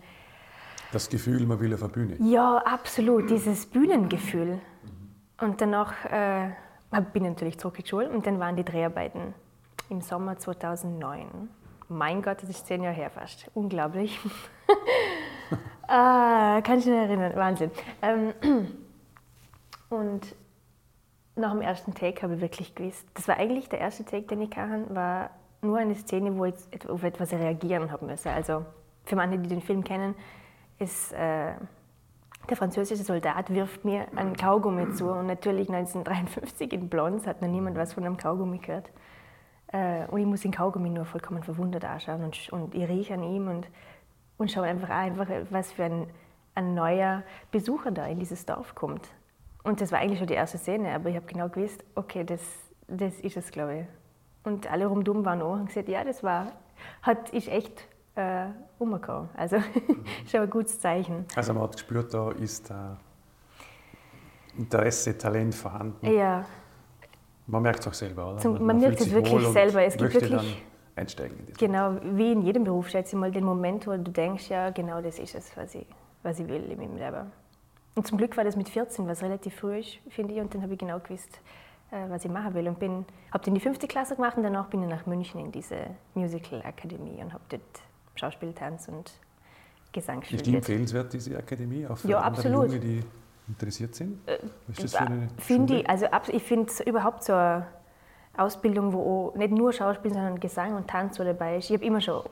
Das 0.94 1.10
Gefühl, 1.10 1.46
man 1.46 1.60
will 1.60 1.74
auf 1.74 1.82
der 1.82 1.88
Bühne. 1.90 2.16
ja, 2.20 2.58
absolut, 2.58 3.30
dieses 3.30 3.66
Bühnengefühl. 3.66 4.60
Und 5.40 5.60
danach 5.62 6.06
äh, 6.06 6.52
bin 7.02 7.26
ich 7.26 7.32
natürlich 7.32 7.60
zurück 7.60 7.78
in 7.78 7.84
die 7.84 7.90
Schule 7.90 8.10
und 8.10 8.26
dann 8.26 8.40
waren 8.40 8.56
die 8.56 8.64
Dreharbeiten 8.64 9.34
im 9.90 10.02
Sommer 10.02 10.38
2009. 10.38 11.50
Mein 11.90 12.22
Gott, 12.22 12.42
das 12.42 12.50
ist 12.50 12.66
zehn 12.66 12.84
Jahre 12.84 12.96
her 12.96 13.10
fast. 13.10 13.50
Unglaublich. 13.54 14.20
ah, 15.88 16.62
kann 16.64 16.80
ich 16.80 16.86
mich 16.86 16.96
erinnern, 16.96 17.36
Wahnsinn. 17.36 17.72
Ähm, 18.02 18.34
und 19.90 20.36
nach 21.36 21.52
dem 21.52 21.62
ersten 21.62 21.94
Take 21.94 22.22
habe 22.22 22.36
ich 22.36 22.42
wirklich 22.42 22.76
gewusst, 22.76 23.06
das 23.14 23.28
war 23.28 23.38
eigentlich 23.38 23.70
der 23.70 23.80
erste 23.80 24.06
Take, 24.06 24.28
den 24.28 24.42
ich 24.42 24.52
kann, 24.52 24.94
war 24.96 25.32
nur 25.62 25.78
eine 25.78 25.96
Szene, 25.96 26.38
wo 26.38 26.46
ich 26.46 26.56
auf 26.90 27.04
etwas 27.04 27.32
reagieren 27.32 27.92
habe 27.92 28.06
müssen. 28.06 28.30
Also 28.30 28.66
für 29.06 29.16
manche, 29.16 29.40
die 29.40 29.50
den 29.50 29.62
Film 29.62 29.84
kennen, 29.84 30.16
ist 30.80 31.14
äh, 31.14 31.54
der 32.50 32.58
französische 32.58 33.04
Soldat 33.04 33.50
wirft 33.54 33.86
mir 33.86 34.08
einen 34.16 34.36
Kaugummi 34.36 34.92
zu 34.94 35.10
und 35.10 35.28
natürlich 35.28 35.70
1953 35.70 36.74
in 36.74 36.90
Blons 36.90 37.26
hat 37.26 37.42
noch 37.42 37.48
niemand 37.48 37.78
was 37.78 37.94
von 37.94 38.06
einem 38.06 38.18
Kaugummi 38.18 38.58
gehört. 38.58 38.90
Äh, 39.68 40.06
und 40.08 40.20
ich 40.20 40.26
muss 40.26 40.42
den 40.42 40.52
Kaugummi 40.52 40.90
nur 40.90 41.06
vollkommen 41.06 41.44
verwundert 41.44 41.86
anschauen 41.86 42.24
und, 42.24 42.50
und 42.52 42.76
ich 42.76 42.88
rieche 42.88 43.14
an 43.14 43.24
ihm 43.24 43.48
und, 43.48 43.70
und 44.38 44.52
schaue 44.52 44.66
einfach 44.66 44.90
an, 44.90 45.20
einfach, 45.20 45.28
was 45.50 45.72
für 45.72 45.86
ein, 45.86 46.08
ein 46.56 46.74
neuer 46.74 47.24
Besucher 47.52 47.92
da 47.92 48.06
in 48.06 48.20
dieses 48.20 48.46
Dorf 48.46 48.76
kommt. 48.76 49.10
Und 49.64 49.80
das 49.80 49.92
war 49.92 50.00
eigentlich 50.00 50.20
schon 50.20 50.28
die 50.28 50.34
erste 50.34 50.58
Szene, 50.58 50.94
aber 50.94 51.10
ich 51.10 51.16
habe 51.16 51.26
genau 51.26 51.48
gewusst, 51.48 51.84
okay, 51.96 52.24
das, 52.26 52.42
das 52.88 53.20
ist 53.22 53.38
es, 53.38 53.52
glaube 53.52 53.80
ich. 53.80 53.86
Und 54.44 54.70
alle 54.70 54.86
rumdumm 54.88 55.24
waren 55.24 55.42
auch 55.42 55.54
und 55.54 55.68
gesagt, 55.68 55.88
ja, 55.88 56.04
das 56.04 56.22
war, 56.22 56.52
hat, 57.02 57.30
ist 57.30 57.48
echt 57.48 57.88
äh, 58.16 58.46
umgekommen. 58.80 59.30
Also 59.36 59.58
schon 60.30 60.42
ein 60.42 60.50
gutes 60.50 60.80
Zeichen. 60.80 61.26
Also 61.36 61.54
man 61.54 61.64
hat 61.64 61.74
gespürt, 61.74 62.14
da 62.14 62.32
ist 62.32 62.70
äh, 62.70 62.74
Interesse, 64.58 65.18
Talent 65.18 65.56
vorhanden. 65.56 66.06
Ja, 66.14 66.46
Man 67.48 67.62
merkt 67.64 67.80
es 67.82 67.88
auch 67.88 67.94
selber, 67.94 68.30
oder? 68.32 68.38
Zum- 68.38 68.64
man 68.66 68.80
merkt 68.80 68.98
fühlt 69.00 69.08
es 69.10 69.14
wirklich 69.14 69.48
selber. 69.50 69.84
Es 69.84 69.98
gibt 69.98 70.14
wirklich- 70.14 70.64
einsteigen 70.96 71.38
genau, 71.58 71.96
wie 72.04 72.32
in 72.34 72.44
jedem 72.44 72.64
Beruf, 72.66 72.88
schätze 72.90 73.16
ich 73.16 73.20
mal, 73.20 73.32
den 73.32 73.44
Moment, 73.44 73.88
wo 73.88 73.92
du 73.98 74.12
denkst, 74.12 74.48
ja, 74.50 74.70
genau 74.70 75.02
das 75.02 75.18
ist 75.18 75.34
es, 75.34 75.58
was 75.58 75.74
ich, 75.74 75.88
was 76.22 76.38
ich 76.40 76.48
will 76.48 76.64
in 76.72 76.78
meinem 76.78 76.98
Leben. 76.98 77.32
Und 77.96 78.06
zum 78.06 78.20
Glück 78.20 78.38
war 78.38 78.44
das 78.44 78.56
mit 78.56 78.70
14, 78.70 79.08
was 79.08 79.24
relativ 79.24 79.56
früh 79.56 79.80
ist, 79.80 79.98
finde 80.10 80.36
ich, 80.36 80.40
und 80.40 80.54
dann 80.54 80.62
habe 80.62 80.74
ich 80.74 80.78
genau 80.80 81.00
gewusst, 81.00 81.42
äh, 81.90 82.08
was 82.10 82.24
ich 82.26 82.30
machen 82.30 82.54
will. 82.54 82.68
Und 82.68 82.78
bin, 82.78 83.06
habe 83.32 83.44
dann 83.44 83.56
die 83.56 83.60
fünfte 83.60 83.88
Klasse 83.88 84.16
gemacht 84.16 84.38
und 84.38 84.44
danach 84.44 84.68
bin 84.68 84.84
ich 84.84 84.90
nach 84.90 85.08
München 85.08 85.40
in 85.42 85.52
diese 85.52 85.78
Musical-Akademie 86.14 87.24
und 87.24 87.34
habe 87.34 87.44
dort 87.50 87.62
Schauspiel, 88.16 88.54
Tanz 88.54 88.88
und 88.88 89.12
Gesang 89.92 90.22
Ist 90.22 90.32
die 90.32 90.36
studiert. 90.38 90.56
empfehlenswert, 90.58 91.14
diese 91.14 91.38
Akademie, 91.38 91.86
auch 91.88 91.98
für 91.98 92.10
Ja, 92.10 92.20
andere 92.20 92.48
absolut. 92.48 92.72
Junge, 92.72 92.80
die 92.80 93.04
interessiert 93.48 93.96
sind? 93.96 94.20
Was 94.68 94.80
ist 94.80 94.94
das 94.94 94.96
für 94.96 95.08
eine 95.08 95.28
Finde 95.38 95.80
ich, 95.80 95.90
also 95.90 96.08
ich 96.32 96.44
finde 96.44 96.72
so 96.72 96.84
überhaupt 96.84 97.24
so 97.24 97.34
eine 97.34 97.68
Ausbildung, 98.38 98.94
wo 98.94 99.30
auch 99.32 99.36
nicht 99.36 99.52
nur 99.52 99.74
Schauspiel, 99.74 100.12
sondern 100.12 100.40
Gesang 100.40 100.76
und 100.76 100.88
Tanz 100.88 101.18
so 101.18 101.24
dabei 101.24 101.58
ist. 101.58 101.70
Ich 101.70 101.76
habe 101.76 101.86
immer 101.86 102.02
schon 102.02 102.24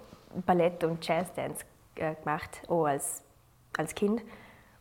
Ballett 0.46 0.84
und 0.84 1.06
Jazzdance 1.06 1.64
äh, 1.96 2.16
gemacht, 2.16 2.64
auch 2.68 2.86
als, 2.86 3.22
als 3.78 3.94
Kind. 3.94 4.22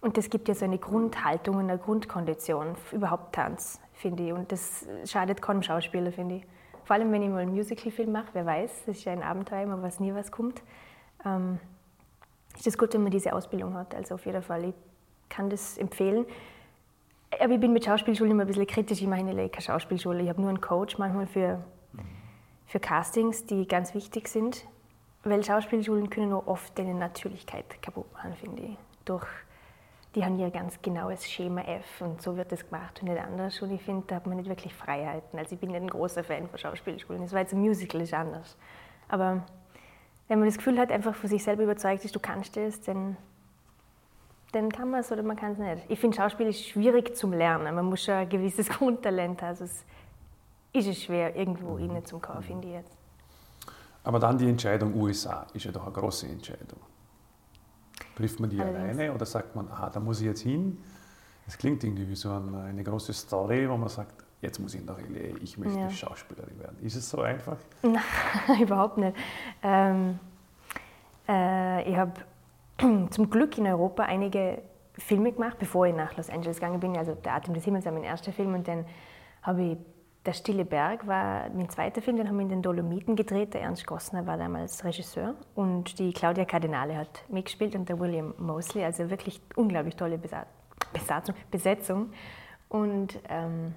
Und 0.00 0.16
das 0.16 0.30
gibt 0.30 0.48
ja 0.48 0.54
so 0.54 0.64
eine 0.64 0.78
Grundhaltung 0.78 1.56
und 1.56 1.68
eine 1.68 1.76
Grundkondition, 1.78 2.74
überhaupt 2.92 3.34
Tanz, 3.34 3.80
finde 3.92 4.22
ich. 4.22 4.32
Und 4.32 4.50
das 4.50 4.86
schadet 5.04 5.42
keinem 5.42 5.62
Schauspieler, 5.62 6.10
finde 6.10 6.36
ich. 6.36 6.46
Vor 6.84 6.96
allem, 6.96 7.12
wenn 7.12 7.22
ich 7.22 7.28
mal 7.28 7.40
einen 7.40 7.54
Musicalfilm 7.54 8.10
mache, 8.10 8.28
wer 8.32 8.46
weiß, 8.46 8.84
das 8.86 8.96
ist 8.96 9.04
ja 9.04 9.12
ein 9.12 9.22
Abenteuer, 9.22 9.62
immer 9.62 9.82
was 9.82 10.00
nie 10.00 10.14
was 10.14 10.32
kommt. 10.32 10.62
Ähm, 11.24 11.58
ist 12.56 12.66
es 12.66 12.76
gut, 12.76 12.92
wenn 12.94 13.02
man 13.02 13.12
diese 13.12 13.32
Ausbildung 13.32 13.74
hat. 13.74 13.94
Also 13.94 14.14
auf 14.14 14.26
jeden 14.26 14.42
Fall, 14.42 14.64
ich 14.64 14.74
kann 15.28 15.48
das 15.50 15.78
empfehlen. 15.78 16.26
Aber 17.38 17.52
ich 17.54 17.60
bin 17.60 17.72
mit 17.72 17.84
Schauspielschulen 17.84 18.32
immer 18.32 18.42
ein 18.42 18.48
bisschen 18.48 18.66
kritisch. 18.66 19.00
Ich 19.00 19.06
in 19.06 19.12
LA 19.12 19.48
keine 19.48 19.62
Schauspielschule. 19.62 20.22
Ich 20.22 20.28
habe 20.28 20.40
nur 20.40 20.50
einen 20.50 20.60
Coach 20.60 20.98
manchmal 20.98 21.26
für, 21.26 21.62
für 22.66 22.80
Castings, 22.80 23.46
die 23.46 23.66
ganz 23.66 23.94
wichtig 23.94 24.28
sind. 24.28 24.66
Weil 25.22 25.44
Schauspielschulen 25.44 26.10
können 26.10 26.30
nur 26.30 26.48
oft 26.48 26.78
deine 26.78 26.94
Natürlichkeit 26.94 27.82
kaputt 27.82 28.12
machen, 28.12 28.34
finde 28.34 28.62
ich. 28.62 28.76
Durch, 29.04 29.26
die 30.14 30.24
haben 30.24 30.36
hier 30.36 30.50
ganz 30.50 30.80
genaues 30.82 31.30
Schema 31.30 31.60
F 31.60 32.00
und 32.00 32.20
so 32.22 32.36
wird 32.36 32.50
das 32.52 32.64
gemacht 32.68 33.00
und 33.00 33.08
nicht 33.08 33.22
anders. 33.22 33.60
Und 33.62 33.70
ich 33.70 33.82
finde, 33.82 34.04
da 34.06 34.16
hat 34.16 34.26
man 34.26 34.38
nicht 34.38 34.48
wirklich 34.48 34.74
Freiheiten. 34.74 35.38
Also 35.38 35.54
ich 35.54 35.60
bin 35.60 35.70
nicht 35.70 35.80
ein 35.80 35.88
großer 35.88 36.24
Fan 36.24 36.48
von 36.48 36.58
Schauspielschulen. 36.58 37.22
Das 37.22 37.32
war 37.32 37.40
jetzt 37.40 37.52
ein 37.52 37.60
Musical, 37.60 38.00
ist 38.00 38.14
anders. 38.14 38.56
Aber 39.08 39.44
wenn 40.30 40.38
man 40.38 40.48
das 40.48 40.58
Gefühl 40.58 40.78
hat, 40.78 40.92
einfach 40.92 41.16
von 41.16 41.28
sich 41.28 41.42
selber 41.42 41.64
überzeugt 41.64 42.04
ist, 42.04 42.14
du 42.14 42.20
kannst 42.20 42.56
das, 42.56 42.80
dann 42.82 43.16
dann 44.52 44.70
kann 44.70 44.90
man 44.90 45.00
es 45.00 45.12
oder 45.12 45.22
man 45.22 45.36
kann 45.36 45.52
es 45.52 45.58
nicht. 45.58 45.84
Ich 45.88 45.98
finde, 45.98 46.16
Schauspiel 46.16 46.48
ist 46.48 46.64
schwierig 46.66 47.16
zum 47.16 47.32
Lernen. 47.32 47.72
Man 47.74 47.84
muss 47.84 48.04
schon 48.04 48.14
ein 48.14 48.28
gewisses 48.28 48.68
Grundtalent 48.78 49.42
haben. 49.42 49.48
Also 49.48 49.64
es 49.64 49.84
ist 50.72 50.86
es 50.86 51.02
schwer, 51.02 51.34
irgendwo 51.36 51.74
rein 51.74 52.04
zum 52.04 52.20
kommen, 52.20 52.42
finde 52.42 52.68
ich 52.68 52.74
jetzt. 52.74 52.96
Aber 54.02 54.18
dann 54.18 54.38
die 54.38 54.48
Entscheidung 54.48 54.94
USA 54.94 55.46
ist 55.52 55.64
ja 55.64 55.72
doch 55.72 55.84
eine 55.84 55.92
große 55.92 56.26
Entscheidung. 56.26 56.80
Trifft 58.16 58.40
man 58.40 58.50
die 58.50 58.60
Allerdings. 58.60 58.98
alleine 58.98 59.12
oder 59.12 59.26
sagt 59.26 59.54
man, 59.54 59.68
aha, 59.68 59.90
da 59.90 60.00
muss 60.00 60.20
ich 60.20 60.26
jetzt 60.26 60.40
hin? 60.40 60.78
Das 61.46 61.58
klingt 61.58 61.82
irgendwie 61.84 62.08
wie 62.08 62.16
so 62.16 62.30
eine, 62.30 62.62
eine 62.62 62.82
große 62.82 63.12
Story, 63.12 63.68
wo 63.68 63.76
man 63.76 63.88
sagt, 63.88 64.24
jetzt 64.40 64.58
muss 64.58 64.74
ich 64.74 64.84
nach 64.84 64.98
LA, 64.98 65.36
ich 65.42 65.58
möchte 65.58 65.78
Ja. 65.78 65.90
Schauspielerin 65.90 66.58
werden. 66.58 66.76
Ist 66.82 66.96
es 66.96 67.08
so 67.10 67.20
einfach? 67.20 67.56
Nein, 67.82 68.02
überhaupt 68.60 68.98
nicht. 68.98 69.16
Ähm, 69.62 70.18
äh, 71.28 71.88
ich 71.90 71.96
habe 71.96 72.12
zum 73.10 73.30
Glück 73.30 73.58
in 73.58 73.66
Europa 73.66 74.04
einige 74.04 74.62
Filme 74.98 75.32
gemacht, 75.32 75.58
bevor 75.58 75.86
ich 75.86 75.94
nach 75.94 76.16
Los 76.16 76.30
Angeles 76.30 76.56
gegangen 76.58 76.80
bin. 76.80 76.96
Also 76.96 77.14
Der 77.14 77.34
Atem 77.34 77.54
des 77.54 77.64
Himmels 77.64 77.84
war 77.84 77.92
mein 77.92 78.04
erster 78.04 78.32
Film 78.32 78.54
und 78.54 78.66
dann 78.68 78.84
habe 79.42 79.62
ich 79.62 79.78
Der 80.26 80.34
Stille 80.34 80.66
Berg 80.66 81.06
war 81.06 81.48
mein 81.50 81.70
zweiter 81.70 82.02
Film, 82.02 82.18
den 82.18 82.28
haben 82.28 82.36
wir 82.36 82.42
in 82.42 82.50
den 82.50 82.60
Dolomiten 82.62 83.16
gedreht. 83.16 83.54
Der 83.54 83.62
Ernst 83.62 83.86
Gossner 83.86 84.26
war 84.26 84.36
damals 84.36 84.84
Regisseur 84.84 85.34
und 85.54 85.98
die 85.98 86.12
Claudia 86.12 86.44
Cardinale 86.44 86.94
hat 86.96 87.24
mitgespielt 87.30 87.74
und 87.74 87.88
der 87.88 87.98
William 87.98 88.34
Mosley. 88.36 88.84
Also 88.84 89.08
wirklich 89.08 89.40
unglaublich 89.56 89.96
tolle 89.96 90.18
Besa 90.18 90.44
Besatzung, 90.92 91.34
Besetzung. 91.50 92.10
Und 92.68 93.18
ähm, 93.28 93.74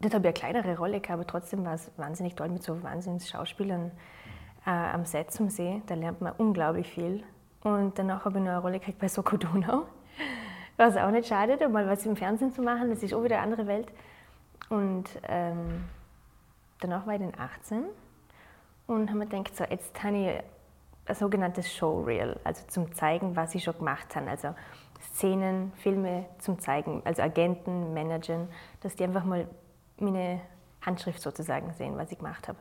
dort 0.00 0.14
habe 0.14 0.28
ich 0.28 0.42
eine 0.42 0.52
kleinere 0.52 0.78
Rolle 0.78 1.00
gehabt, 1.00 1.10
aber 1.10 1.26
trotzdem 1.26 1.64
war 1.64 1.74
es 1.74 1.90
wahnsinnig 1.96 2.34
toll 2.34 2.48
mit 2.48 2.62
so 2.62 2.82
Wahnsinns-Schauspielern 2.82 3.90
äh, 4.66 4.70
am 4.70 5.04
Set 5.04 5.30
zum 5.30 5.50
See. 5.50 5.82
Da 5.86 5.94
lernt 5.94 6.20
man 6.20 6.32
unglaublich 6.38 6.88
viel. 6.88 7.22
Und 7.62 7.98
danach 7.98 8.24
habe 8.24 8.38
ich 8.38 8.44
noch 8.44 8.52
eine 8.52 8.60
Rolle 8.60 8.78
gekriegt 8.78 8.98
bei 8.98 9.08
Soko 9.08 9.36
Donau, 9.36 9.84
was 10.76 10.96
auch 10.96 11.10
nicht 11.10 11.28
schadet, 11.28 11.62
um 11.62 11.72
mal 11.72 11.86
was 11.86 12.06
im 12.06 12.16
Fernsehen 12.16 12.52
zu 12.52 12.62
machen. 12.62 12.88
Das 12.88 13.02
ist 13.02 13.12
auch 13.12 13.22
wieder 13.22 13.36
eine 13.36 13.44
andere 13.44 13.66
Welt. 13.66 13.88
Und 14.70 15.04
ähm, 15.28 15.84
danach 16.80 17.06
war 17.06 17.14
ich 17.14 17.20
dann 17.20 17.32
18 17.38 17.84
und 18.86 19.08
habe 19.08 19.18
mir 19.18 19.26
gedacht, 19.26 19.56
so, 19.56 19.64
jetzt 19.64 20.02
habe 20.02 20.16
ich 20.16 20.28
ein 21.06 21.14
sogenanntes 21.14 21.74
Showreel, 21.74 22.38
also 22.44 22.64
zum 22.68 22.94
Zeigen, 22.94 23.36
was 23.36 23.54
ich 23.54 23.64
schon 23.64 23.76
gemacht 23.76 24.14
habe. 24.16 24.30
Also 24.30 24.54
Szenen, 25.14 25.72
Filme 25.76 26.26
zum 26.38 26.58
Zeigen, 26.60 27.02
also 27.04 27.22
Agenten, 27.22 27.92
Managern, 27.92 28.48
dass 28.80 28.96
die 28.96 29.04
einfach 29.04 29.24
mal 29.24 29.46
meine 30.00 30.40
Handschrift 30.82 31.20
sozusagen 31.20 31.72
sehen, 31.72 31.96
was 31.96 32.10
ich 32.12 32.18
gemacht 32.18 32.48
habe. 32.48 32.58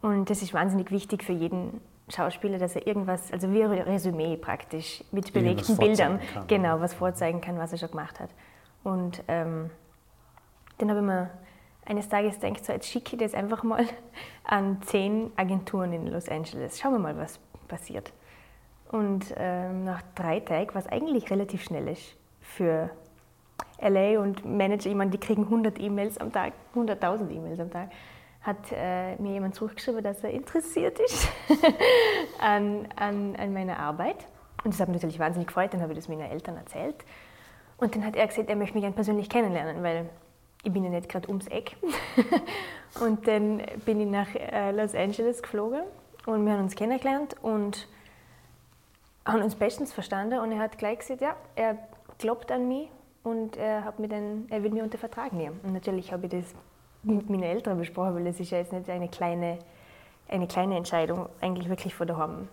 Und 0.00 0.30
das 0.30 0.42
ist 0.42 0.52
wahnsinnig 0.52 0.90
wichtig 0.90 1.22
für 1.22 1.32
jeden 1.32 1.80
Schauspieler, 2.08 2.58
dass 2.58 2.74
er 2.74 2.86
irgendwas, 2.86 3.32
also 3.32 3.52
wie 3.52 3.62
ein 3.62 3.70
Resümee 3.70 4.36
praktisch, 4.36 5.04
mit 5.12 5.32
bewegten 5.32 5.76
Bildern, 5.76 6.20
kann, 6.34 6.46
genau, 6.48 6.80
was 6.80 6.94
vorzeigen 6.94 7.40
kann, 7.40 7.58
was 7.58 7.72
er 7.72 7.78
schon 7.78 7.90
gemacht 7.90 8.18
hat. 8.18 8.30
Und 8.82 9.22
ähm, 9.28 9.70
dann 10.78 10.90
habe 10.90 11.00
ich 11.00 11.06
mir 11.06 11.30
eines 11.84 12.08
Tages 12.08 12.40
gedacht, 12.40 12.64
so 12.64 12.72
jetzt 12.72 12.88
schicke 12.88 13.16
ich 13.16 13.22
das 13.22 13.34
einfach 13.34 13.62
mal 13.62 13.86
an 14.44 14.82
zehn 14.82 15.30
Agenturen 15.36 15.92
in 15.92 16.08
Los 16.08 16.28
Angeles. 16.28 16.80
Schauen 16.80 16.92
wir 16.92 16.98
mal, 16.98 17.16
was 17.16 17.38
passiert. 17.68 18.12
Und 18.90 19.32
ähm, 19.36 19.84
nach 19.84 20.02
drei 20.14 20.40
Tagen, 20.40 20.74
was 20.74 20.86
eigentlich 20.86 21.30
relativ 21.30 21.62
schnell 21.62 21.88
ist 21.88 22.16
für 22.40 22.90
LA 23.82 24.20
und 24.20 24.44
Manager, 24.44 24.90
ich 24.90 24.96
meine, 24.96 25.10
die 25.10 25.18
kriegen 25.18 25.44
100 25.44 25.78
E-Mails 25.80 26.18
am 26.18 26.32
Tag, 26.32 26.52
100.000 26.74 27.30
E-Mails 27.30 27.60
am 27.60 27.70
Tag, 27.70 27.90
hat 28.42 28.72
äh, 28.72 29.16
mir 29.16 29.32
jemand 29.32 29.54
zurückgeschrieben, 29.54 30.02
dass 30.02 30.22
er 30.24 30.30
interessiert 30.30 30.98
ist 31.00 31.28
an, 32.40 32.88
an, 32.96 33.36
an 33.36 33.52
meiner 33.52 33.78
Arbeit. 33.78 34.26
Und 34.64 34.74
das 34.74 34.80
hat 34.80 34.88
mich 34.88 34.96
natürlich 34.96 35.18
wahnsinnig 35.18 35.48
gefreut, 35.48 35.72
dann 35.74 35.80
habe 35.80 35.92
ich 35.92 35.98
das 35.98 36.08
meinen 36.08 36.30
Eltern 36.30 36.56
erzählt. 36.56 36.96
Und 37.78 37.94
dann 37.94 38.04
hat 38.04 38.16
er 38.16 38.26
gesagt, 38.26 38.48
er 38.48 38.56
möchte 38.56 38.74
mich 38.74 38.82
gerne 38.82 38.94
persönlich 38.94 39.28
kennenlernen, 39.28 39.82
weil 39.82 40.08
ich 40.62 40.72
bin 40.72 40.84
ja 40.84 40.90
nicht 40.90 41.08
gerade 41.08 41.28
ums 41.28 41.48
Eck. 41.48 41.76
und 43.00 43.26
dann 43.26 43.62
bin 43.84 44.00
ich 44.00 44.08
nach 44.08 44.32
äh, 44.34 44.70
Los 44.70 44.94
Angeles 44.94 45.42
geflogen 45.42 45.82
und 46.26 46.44
wir 46.44 46.52
haben 46.52 46.62
uns 46.62 46.76
kennengelernt 46.76 47.36
und 47.42 47.88
haben 49.24 49.42
uns 49.42 49.54
bestens 49.54 49.92
verstanden 49.92 50.38
und 50.38 50.52
er 50.52 50.58
hat 50.58 50.78
gleich 50.78 51.00
gesagt, 51.00 51.20
ja, 51.20 51.36
er 51.56 51.78
glaubt 52.18 52.52
an 52.52 52.68
mich 52.68 52.88
und 53.24 53.56
er, 53.56 53.84
hat 53.84 53.98
mir 53.98 54.08
dann, 54.08 54.46
er 54.50 54.62
will 54.62 54.70
mich 54.70 54.82
unter 54.82 54.98
Vertrag 54.98 55.32
nehmen. 55.32 55.60
Und 55.62 55.72
natürlich 55.72 56.12
habe 56.12 56.26
ich 56.26 56.32
das 56.32 56.54
mit 57.02 57.28
meinen 57.30 57.42
Eltern 57.42 57.78
besprochen, 57.78 58.14
weil 58.14 58.24
das 58.24 58.40
ist 58.40 58.50
ja 58.50 58.58
jetzt 58.58 58.72
nicht 58.72 58.88
eine 58.88 59.08
kleine, 59.08 59.58
eine 60.28 60.46
kleine 60.46 60.76
Entscheidung, 60.76 61.28
eigentlich 61.40 61.68
wirklich 61.68 61.94
von 61.94 62.06
daheim 62.06 62.48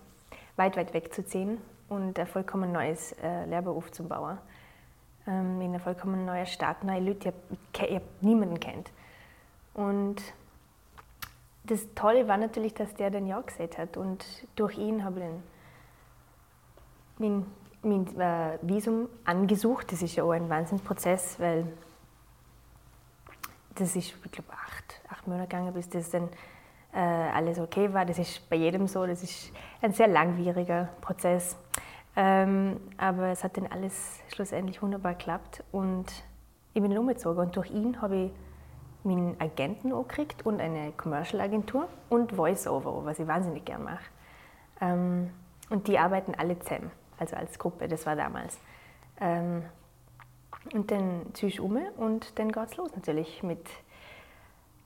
weit, 0.56 0.76
weit 0.76 0.92
wegzuziehen 0.94 1.58
und 1.88 2.18
ein 2.18 2.26
vollkommen 2.26 2.72
neues 2.72 3.12
äh, 3.22 3.46
Lehrberuf 3.46 3.90
zu 3.90 4.04
bauen. 4.06 4.38
Ähm, 5.26 5.60
in 5.60 5.70
einer 5.70 5.80
vollkommen 5.80 6.24
neuen 6.24 6.46
Stadt, 6.46 6.84
neue 6.84 7.00
Leute, 7.00 7.32
die 7.50 7.54
ich, 7.54 7.82
ich 7.82 7.96
hab 7.96 8.02
niemanden 8.20 8.58
kennt. 8.60 8.90
Und 9.74 10.16
das 11.64 11.86
Tolle 11.94 12.26
war 12.26 12.36
natürlich, 12.36 12.74
dass 12.74 12.94
der 12.94 13.10
dann 13.10 13.26
Ja 13.26 13.40
gesagt 13.40 13.78
hat 13.78 13.96
und 13.96 14.24
durch 14.56 14.76
ihn 14.78 15.04
habe 15.04 15.20
ich 15.20 15.26
dann 15.26 15.42
mein, 17.18 17.46
mein 17.82 18.06
äh, 18.18 18.58
Visum 18.62 19.08
angesucht. 19.24 19.92
Das 19.92 20.02
ist 20.02 20.16
ja 20.16 20.24
auch 20.24 20.32
ein 20.32 20.48
Wahnsinnsprozess, 20.48 21.38
weil 21.38 21.66
das 23.74 23.96
ist, 23.96 24.14
ich 24.24 24.32
glaube, 24.32 24.52
acht, 24.52 25.00
acht 25.08 25.26
Monate 25.26 25.48
gegangen, 25.48 25.72
bis 25.72 25.88
das 25.88 26.10
dann 26.10 26.28
äh, 26.92 26.98
alles 26.98 27.58
okay 27.58 27.92
war. 27.92 28.04
Das 28.04 28.18
ist 28.18 28.48
bei 28.50 28.56
jedem 28.56 28.86
so. 28.86 29.06
Das 29.06 29.22
ist 29.22 29.52
ein 29.80 29.92
sehr 29.92 30.08
langwieriger 30.08 30.88
Prozess. 31.00 31.56
Ähm, 32.16 32.80
aber 32.98 33.28
es 33.28 33.44
hat 33.44 33.56
dann 33.56 33.66
alles 33.68 34.20
schlussendlich 34.34 34.82
wunderbar 34.82 35.14
geklappt 35.14 35.62
und 35.72 36.06
ich 36.74 36.82
bin 36.82 36.96
umgezogen. 36.96 37.40
Und 37.40 37.56
durch 37.56 37.70
ihn 37.70 38.00
habe 38.02 38.16
ich 38.16 38.32
meinen 39.04 39.40
Agenten 39.40 39.92
auch 39.92 40.06
gekriegt 40.06 40.44
und 40.44 40.60
eine 40.60 40.92
Commercial-Agentur 40.92 41.88
und 42.08 42.32
Voice-Over, 42.32 43.04
was 43.04 43.18
ich 43.18 43.26
wahnsinnig 43.26 43.64
gern 43.64 43.84
mache. 43.84 44.04
Ähm, 44.80 45.30
und 45.70 45.86
die 45.86 45.98
arbeiten 45.98 46.34
alle 46.36 46.58
zusammen, 46.58 46.90
also 47.20 47.36
als 47.36 47.58
Gruppe, 47.58 47.86
das 47.86 48.06
war 48.06 48.16
damals. 48.16 48.58
Ähm, 49.20 49.62
und 50.72 50.90
dann 50.90 51.26
ziehe 51.34 51.48
ich 51.48 51.60
um 51.60 51.76
und 51.96 52.38
dann 52.38 52.50
geht 52.50 52.64
es 52.70 52.76
los 52.76 52.90
natürlich 52.94 53.42
mit 53.42 53.64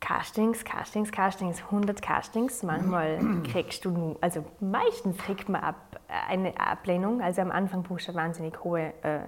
Castings, 0.00 0.64
Castings, 0.64 1.10
Castings, 1.10 1.62
100 1.62 2.02
Castings. 2.02 2.62
Manchmal 2.62 3.18
kriegst 3.50 3.84
du, 3.84 3.90
nur- 3.90 4.18
also 4.20 4.44
meistens 4.60 5.16
kriegt 5.18 5.48
man 5.48 5.62
ab, 5.62 6.00
eine 6.28 6.58
Ablehnung. 6.60 7.22
Also 7.22 7.40
am 7.40 7.50
Anfang 7.50 7.82
brauchst 7.82 8.08
du 8.08 8.12
eine 8.12 8.20
wahnsinnig 8.20 8.62
hohe 8.62 8.92
äh, 9.02 9.20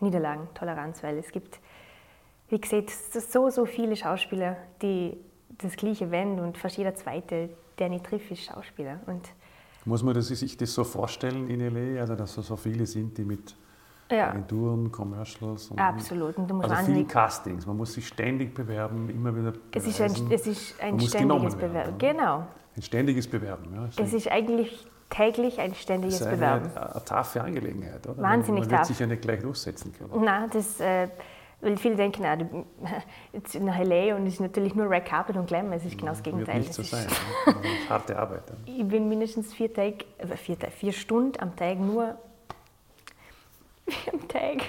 Niederlagentoleranz, 0.00 1.02
weil 1.02 1.16
es 1.18 1.30
gibt, 1.32 1.58
wie 2.48 2.60
gesagt, 2.60 2.90
so, 2.90 3.48
so 3.48 3.64
viele 3.64 3.96
Schauspieler, 3.96 4.56
die 4.82 5.16
das 5.58 5.76
Gleiche 5.76 6.10
wenden 6.10 6.40
und 6.40 6.58
fast 6.58 6.76
jeder 6.76 6.94
Zweite, 6.94 7.50
der 7.78 7.88
nicht 7.88 8.04
trifft, 8.04 8.30
ist 8.30 8.44
Schauspieler. 8.44 9.00
Und 9.06 9.26
Muss 9.84 10.02
man 10.02 10.14
das, 10.14 10.28
sich 10.28 10.56
das 10.56 10.74
so 10.74 10.84
vorstellen 10.84 11.48
in 11.48 11.60
LA, 11.60 12.00
also 12.00 12.14
dass 12.14 12.34
so, 12.34 12.42
so 12.42 12.56
viele 12.56 12.86
sind, 12.86 13.16
die 13.16 13.24
mit 13.24 13.54
ja, 14.10 14.28
Agenturen, 14.28 14.90
Commercials 14.90 15.70
und 15.70 15.78
absolut. 15.78 16.36
Und 16.36 16.48
du 16.50 16.54
musst 16.54 16.70
also 16.70 16.84
viele 16.84 17.04
Castings. 17.04 17.66
Man 17.66 17.76
muss 17.76 17.92
sich 17.94 18.06
ständig 18.06 18.54
bewerben, 18.54 19.08
immer 19.08 19.34
wieder 19.34 19.52
Es 19.72 19.86
ist 19.86 20.00
ein, 20.00 20.12
beweisen. 20.12 20.32
es 20.32 20.46
ist 20.46 20.82
ein 20.82 21.00
ständiges 21.00 21.54
Bewerben. 21.54 21.98
Genau. 21.98 22.46
Ein 22.76 22.82
ständiges 22.82 23.28
Bewerben. 23.28 23.74
Ja. 23.74 24.04
Es 24.04 24.12
ist 24.12 24.30
eigentlich 24.30 24.86
täglich 25.08 25.58
ein 25.58 25.74
ständiges 25.74 26.18
das 26.18 26.28
ist 26.28 26.34
Bewerben. 26.34 26.70
eine, 26.74 26.94
eine 26.94 27.04
taffe 27.04 27.42
Angelegenheit, 27.42 28.06
oder? 28.06 28.22
Wahnsinnig 28.22 28.62
Man 28.64 28.70
wird 28.70 28.86
sich 28.86 28.98
ja 28.98 29.06
nicht 29.06 29.22
gleich 29.22 29.40
durchsetzen 29.40 29.92
können. 29.92 30.24
Nein, 30.24 30.48
das, 30.52 30.80
äh, 30.80 31.08
weil 31.60 31.76
viele 31.76 31.96
denken, 31.96 32.24
ah, 32.24 32.36
du, 32.36 32.64
jetzt 33.32 33.58
nach 33.60 33.78
LA 33.78 34.16
und 34.16 34.26
es 34.26 34.34
ist 34.34 34.40
natürlich 34.40 34.74
nur 34.74 34.88
Red 34.90 35.04
Carpet 35.04 35.36
und 35.36 35.46
Glamour. 35.46 35.74
Es 35.74 35.84
ist 35.84 35.98
genau 35.98 36.12
das 36.12 36.18
Wird 36.24 36.34
Gegenteil. 36.36 36.58
nicht 36.60 36.70
Es 36.70 36.76
so 36.76 36.82
sein. 36.82 37.06
ne? 37.46 37.54
Harte 37.88 38.18
Arbeit. 38.18 38.44
Ja. 38.48 38.74
Ich 38.78 38.88
bin 38.88 39.08
mindestens 39.08 39.52
vier, 39.52 39.72
Tage, 39.72 40.04
äh, 40.18 40.36
vier, 40.36 40.56
vier 40.70 40.92
Stunden 40.92 41.40
am 41.40 41.54
Tag 41.56 41.78
nur 41.78 42.16
am 44.12 44.28
Tag. 44.28 44.62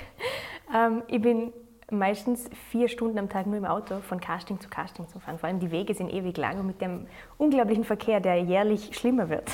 Ähm, 0.76 1.04
ich 1.08 1.22
bin 1.22 1.54
meistens 1.94 2.50
vier 2.70 2.88
Stunden 2.88 3.20
am 3.20 3.28
Tag 3.28 3.48
nur 3.48 3.58
im 3.58 3.66
Auto 3.66 4.00
von 4.00 4.20
Casting 4.22 4.60
zu 4.62 4.70
Casting 4.70 5.08
zu 5.10 5.20
fahren. 5.20 5.38
Vor 5.38 5.50
allem 5.50 5.60
die 5.60 5.72
Wege 5.72 5.94
sind 5.94 6.12
ewig 6.12 6.38
lang 6.38 6.60
und 6.60 6.68
mit 6.68 6.80
dem 6.82 7.06
unglaublichen 7.38 7.84
Verkehr, 7.84 8.22
der 8.22 8.38
jährlich 8.42 8.96
schlimmer 8.98 9.30
wird, 9.30 9.52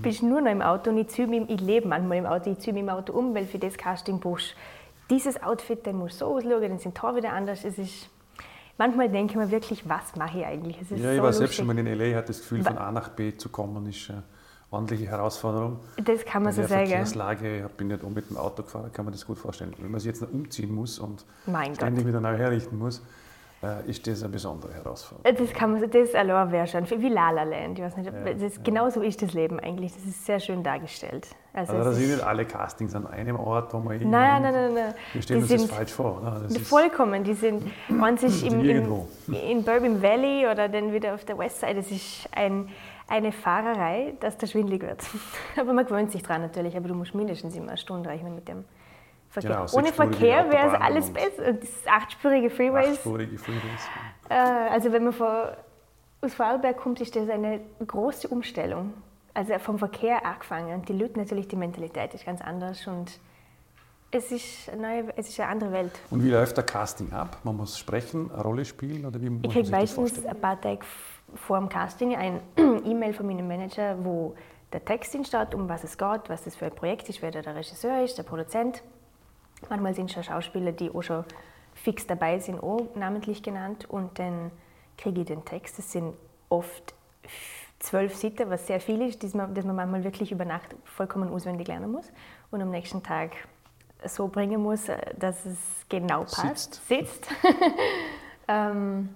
bin 0.00 0.10
ich 0.12 0.22
nur 0.22 0.40
noch 0.40 0.50
im 0.52 0.62
Auto 0.62 0.90
und 0.90 0.98
ich, 0.98 1.08
ziehe 1.08 1.26
mich, 1.26 1.50
ich 1.50 1.60
lebe 1.60 1.88
manchmal 1.88 2.18
im 2.18 2.26
Auto, 2.26 2.50
ich 2.52 2.58
ziehe 2.60 2.72
mich 2.72 2.82
im 2.84 2.88
Auto 2.88 3.12
um, 3.12 3.34
weil 3.34 3.46
für 3.46 3.58
das 3.58 3.76
Casting 3.76 4.20
brauchst 4.20 4.52
du 4.52 4.54
dieses 5.10 5.42
Outfit, 5.42 5.86
dann 5.86 5.96
muss 5.96 6.18
so 6.18 6.26
ausschauen, 6.26 6.62
dann 6.62 6.78
sind 6.78 6.96
die 6.96 7.00
Haare 7.00 7.16
wieder 7.16 7.32
anders. 7.32 7.64
Es 7.64 7.78
ist, 7.78 8.08
manchmal 8.78 9.08
denke 9.08 9.32
ich 9.32 9.36
mir 9.36 9.50
wirklich, 9.50 9.88
was 9.88 10.16
mache 10.16 10.38
ich 10.38 10.46
eigentlich? 10.46 10.76
Ja, 10.90 11.10
ich 11.10 11.16
so 11.18 11.22
war 11.22 11.32
selbst 11.32 11.54
schon 11.56 11.66
mal 11.66 11.78
in 11.78 11.86
LA, 11.86 12.16
hatte 12.16 12.28
das 12.28 12.40
Gefühl, 12.40 12.62
von 12.62 12.78
A 12.78 12.90
nach 12.90 13.10
B 13.10 13.36
zu 13.36 13.48
kommen, 13.48 13.86
ist 13.86 14.10
eine 14.10 14.22
ordentliche 14.70 15.06
Herausforderung. 15.06 15.78
Das 16.02 16.24
kann 16.24 16.42
man 16.42 16.52
so 16.52 16.62
der 16.62 16.68
sagen. 16.68 16.86
Verkehrslage, 16.86 17.66
ich 17.66 17.72
bin 17.76 17.88
nicht 17.88 18.02
mit 18.02 18.30
dem 18.30 18.36
Auto 18.36 18.62
gefahren, 18.62 18.90
kann 18.92 19.04
man 19.04 19.12
das 19.12 19.26
gut 19.26 19.38
vorstellen. 19.38 19.74
Wenn 19.78 19.90
man 19.90 20.00
sich 20.00 20.08
jetzt 20.08 20.22
noch 20.22 20.32
umziehen 20.32 20.74
muss 20.74 20.98
und 20.98 21.24
Mein 21.46 21.74
ständig 21.74 22.04
Gott. 22.04 22.08
wieder 22.08 22.20
neu 22.20 22.36
herrichten 22.36 22.78
muss, 22.78 23.02
ist 23.86 24.06
das 24.06 24.22
eine 24.22 24.32
besondere 24.32 24.72
Herausforderung. 24.74 25.36
Das 25.38 25.52
kann 25.54 25.72
man, 25.72 25.80
so- 25.80 25.86
das 25.86 26.14
allein 26.14 26.50
wäre 26.52 26.66
schon, 26.66 26.88
wie 26.90 27.08
La 27.08 27.30
La 27.30 27.42
Land, 27.42 27.78
ich 27.78 27.84
weiß 27.84 27.96
nicht, 27.96 28.12
das, 28.40 28.62
genau 28.62 28.88
so 28.90 29.00
ist 29.02 29.20
das 29.22 29.32
Leben 29.32 29.58
eigentlich, 29.60 29.92
das 29.94 30.04
ist 30.04 30.24
sehr 30.26 30.40
schön 30.40 30.62
dargestellt. 30.62 31.28
Also 31.52 31.72
Also 31.72 31.84
da 31.84 31.90
es 31.90 31.96
sind 31.96 32.10
nicht 32.10 32.22
alle 32.24 32.44
Castings 32.44 32.94
an 32.94 33.06
einem 33.06 33.36
Ort, 33.38 33.72
wo 33.74 33.78
man 33.78 33.98
nein, 33.98 34.42
nein, 34.42 34.52
nein, 34.52 34.74
nein, 34.74 34.94
Wir 35.12 35.22
stellen 35.22 35.46
die 35.46 35.52
uns 35.52 35.62
das 35.68 35.70
falsch 35.76 35.92
vor. 35.92 36.40
Das 36.48 36.58
vollkommen, 36.58 37.22
die 37.24 37.34
sind, 37.34 37.62
man 37.88 38.16
sich 38.16 38.44
im, 38.46 38.60
im, 38.60 38.64
irgendwo. 38.64 39.08
in 39.28 39.62
Bourbon 39.64 40.02
Valley 40.02 40.46
oder 40.50 40.68
dann 40.68 40.92
wieder 40.92 41.14
auf 41.14 41.24
der 41.24 41.38
Westside, 41.38 41.74
das 41.76 41.90
ist 41.90 42.28
ein, 42.34 42.68
eine 43.08 43.32
Fahrerei, 43.32 44.14
dass 44.20 44.36
der 44.38 44.46
schwindlig 44.48 44.82
wird. 44.82 45.02
Aber 45.60 45.72
man 45.72 45.86
gewöhnt 45.86 46.10
sich 46.10 46.22
dran 46.22 46.40
natürlich, 46.42 46.76
aber 46.76 46.88
du 46.88 46.94
musst 46.94 47.14
mindestens 47.14 47.54
immer 47.54 47.68
eine 47.68 47.76
Stunde 47.76 48.08
rechnen 48.08 48.34
mit 48.34 48.48
dem 48.48 48.64
Verkehr. 49.34 49.66
Genau, 49.66 49.78
Ohne 49.78 49.92
Verkehr 49.92 50.50
wäre 50.50 50.68
es 50.68 50.80
alles 50.80 51.10
besser. 51.10 51.52
Das 51.54 51.68
achtspurige 51.86 52.50
Freeways. 52.50 52.90
Achtspurige 52.90 53.36
Freeways. 53.36 53.88
Äh, 54.28 54.34
also 54.34 54.92
wenn 54.92 55.04
man 55.04 55.12
von, 55.12 55.48
aus 56.20 56.34
Vorarlberg 56.34 56.76
kommt, 56.76 57.00
ist 57.00 57.16
das 57.16 57.28
eine 57.28 57.60
große 57.84 58.28
Umstellung. 58.28 58.94
Also 59.34 59.58
vom 59.58 59.78
Verkehr 59.78 60.24
angefangen. 60.24 60.72
Und 60.72 60.88
die 60.88 60.92
Leute 60.92 61.18
natürlich, 61.18 61.48
die 61.48 61.56
Mentalität 61.56 62.14
ist 62.14 62.24
ganz 62.24 62.40
anders. 62.40 62.86
Und 62.86 63.18
es 64.12 64.30
ist 64.30 64.70
eine, 64.70 64.82
neue, 64.82 65.16
es 65.16 65.28
ist 65.28 65.40
eine 65.40 65.48
andere 65.48 65.72
Welt. 65.72 65.92
Und 66.10 66.22
wie 66.22 66.30
läuft 66.30 66.56
der 66.56 66.64
Casting 66.64 67.12
ab? 67.12 67.38
Man 67.42 67.56
muss 67.56 67.76
sprechen, 67.76 68.30
eine 68.30 68.42
Rolle 68.42 68.64
spielen 68.64 69.04
oder 69.04 69.20
wie 69.20 69.30
muss 69.30 69.42
Ich 69.46 69.50
kriege 69.50 69.70
meistens 69.70 70.24
ein 70.24 70.40
paar 70.40 70.60
Tage 70.60 70.86
vor 71.34 71.58
dem 71.58 71.68
Casting 71.68 72.14
ein 72.14 72.40
E-Mail 72.56 73.12
von 73.12 73.26
meinem 73.26 73.48
Manager, 73.48 73.96
wo 74.04 74.36
der 74.72 74.84
Text 74.84 75.12
drin 75.12 75.24
steht, 75.24 75.56
um 75.56 75.68
was 75.68 75.82
es 75.82 75.98
geht, 75.98 76.28
was 76.28 76.44
das 76.44 76.54
für 76.54 76.66
ein 76.66 76.74
Projekt 76.74 77.08
ist, 77.08 77.20
wer 77.20 77.32
der 77.32 77.44
Regisseur 77.44 78.04
ist, 78.04 78.16
der 78.16 78.22
Produzent. 78.22 78.84
Manchmal 79.70 79.94
sind 79.94 80.10
schon 80.10 80.22
Schauspieler, 80.22 80.72
die 80.72 80.90
auch 80.90 81.02
schon 81.02 81.24
fix 81.74 82.06
dabei 82.06 82.38
sind, 82.38 82.62
auch 82.62 82.86
namentlich 82.94 83.42
genannt. 83.42 83.88
Und 83.88 84.18
dann 84.18 84.50
kriege 84.96 85.20
ich 85.20 85.26
den 85.26 85.44
Text. 85.44 85.78
Das 85.78 85.90
sind 85.90 86.14
oft 86.48 86.94
zwölf 87.78 88.14
Seiten, 88.16 88.48
was 88.50 88.66
sehr 88.66 88.80
viel 88.80 89.02
ist, 89.02 89.22
das 89.22 89.34
man, 89.34 89.54
das 89.54 89.64
man 89.64 89.76
manchmal 89.76 90.04
wirklich 90.04 90.32
über 90.32 90.44
Nacht 90.44 90.74
vollkommen 90.84 91.28
auswendig 91.28 91.68
lernen 91.68 91.92
muss 91.92 92.10
und 92.50 92.62
am 92.62 92.70
nächsten 92.70 93.02
Tag 93.02 93.32
so 94.06 94.28
bringen 94.28 94.62
muss, 94.62 94.88
äh, 94.88 94.98
dass 95.18 95.44
es 95.44 95.58
genau 95.88 96.20
passt. 96.20 96.74
Sitzt. 96.86 96.88
Sitzt. 96.88 97.28
ähm, 98.48 99.10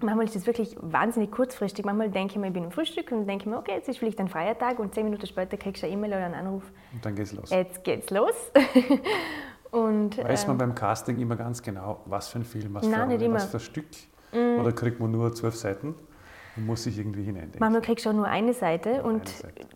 manchmal 0.00 0.26
ist 0.26 0.36
es 0.36 0.46
wirklich 0.46 0.76
wahnsinnig 0.80 1.30
kurzfristig. 1.30 1.84
Manchmal 1.84 2.10
denke 2.10 2.34
ich 2.34 2.38
mir, 2.38 2.48
ich 2.48 2.52
bin 2.52 2.64
im 2.64 2.70
Frühstück 2.70 3.10
und 3.12 3.26
denke 3.26 3.48
mir, 3.48 3.58
okay, 3.58 3.72
jetzt 3.72 3.88
ist 3.88 3.98
vielleicht 3.98 4.18
ein 4.20 4.28
freier 4.28 4.56
Tag 4.56 4.78
und 4.78 4.94
zehn 4.94 5.04
Minuten 5.04 5.26
später 5.26 5.56
kriegst 5.56 5.82
du 5.82 5.86
eine 5.86 5.94
E-Mail 5.94 6.10
oder 6.10 6.24
einen 6.26 6.34
Anruf, 6.34 6.70
Und 6.92 7.04
dann 7.04 7.14
geht's 7.14 7.32
los. 7.32 7.50
jetzt 7.50 7.84
geht's 7.84 8.10
los. 8.10 8.34
und, 9.70 10.18
Weiß 10.18 10.46
man 10.46 10.54
ähm, 10.54 10.58
beim 10.58 10.74
Casting 10.74 11.18
immer 11.18 11.36
ganz 11.36 11.62
genau, 11.62 12.00
was 12.06 12.28
für 12.28 12.38
ein 12.38 12.44
Film, 12.44 12.74
was, 12.74 12.86
Nein, 12.86 13.10
für, 13.10 13.16
nicht 13.18 13.32
was 13.32 13.46
für 13.46 13.56
ein 13.58 13.60
Stück? 13.60 13.86
Oder 14.32 14.72
kriegt 14.72 15.00
man 15.00 15.10
nur 15.10 15.34
zwölf 15.34 15.56
Seiten 15.56 15.94
und 16.56 16.66
muss 16.66 16.84
sich 16.84 16.98
irgendwie 16.98 17.22
hineindenken? 17.22 17.60
manchmal 17.60 17.82
kriegst 17.82 18.04
du 18.04 18.10
auch 18.10 18.14
nur 18.14 18.26
eine 18.26 18.52
Seite 18.52 19.02
und 19.02 19.20
Eine 19.22 19.28
Seite. 19.28 19.66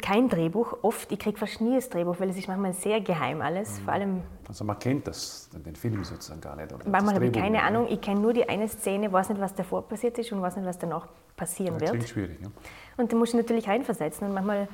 Kein 0.00 0.28
Drehbuch. 0.28 0.78
Oft, 0.82 1.10
ich 1.12 1.18
kriege 1.18 1.38
fast 1.38 1.60
nie 1.60 1.74
das 1.76 1.88
Drehbuch, 1.90 2.16
weil 2.18 2.30
es 2.30 2.36
ist 2.36 2.48
manchmal 2.48 2.72
sehr 2.72 3.00
geheim 3.00 3.42
alles. 3.42 3.78
Vor 3.80 3.92
allem, 3.92 4.22
Also 4.48 4.64
man 4.64 4.78
kennt 4.78 5.06
das, 5.06 5.50
den 5.52 5.76
Film 5.76 6.02
sozusagen 6.02 6.40
gar 6.40 6.56
nicht. 6.56 6.72
Oder 6.72 6.84
das 6.84 6.88
manchmal 6.92 7.14
habe 7.16 7.26
ich 7.26 7.32
keine 7.32 7.50
nicht. 7.50 7.62
Ahnung. 7.62 7.86
Ich 7.88 8.00
kenne 8.00 8.20
nur 8.20 8.32
die 8.32 8.48
eine 8.48 8.68
Szene, 8.68 9.12
weiß 9.12 9.28
nicht, 9.28 9.40
was 9.40 9.54
davor 9.54 9.82
passiert 9.86 10.16
ist 10.18 10.32
und 10.32 10.40
weiß 10.40 10.56
nicht, 10.56 10.66
was 10.66 10.78
danach 10.78 11.06
passieren 11.36 11.74
Das 11.74 11.82
wird. 11.82 11.90
klingt 11.92 12.08
schwierig. 12.08 12.38
Ja? 12.40 12.48
Und 12.96 13.12
da 13.12 13.16
muss 13.16 13.30
ich 13.30 13.34
natürlich 13.34 13.68
reinversetzen. 13.68 14.26
Und 14.26 14.34
manchmal 14.34 14.68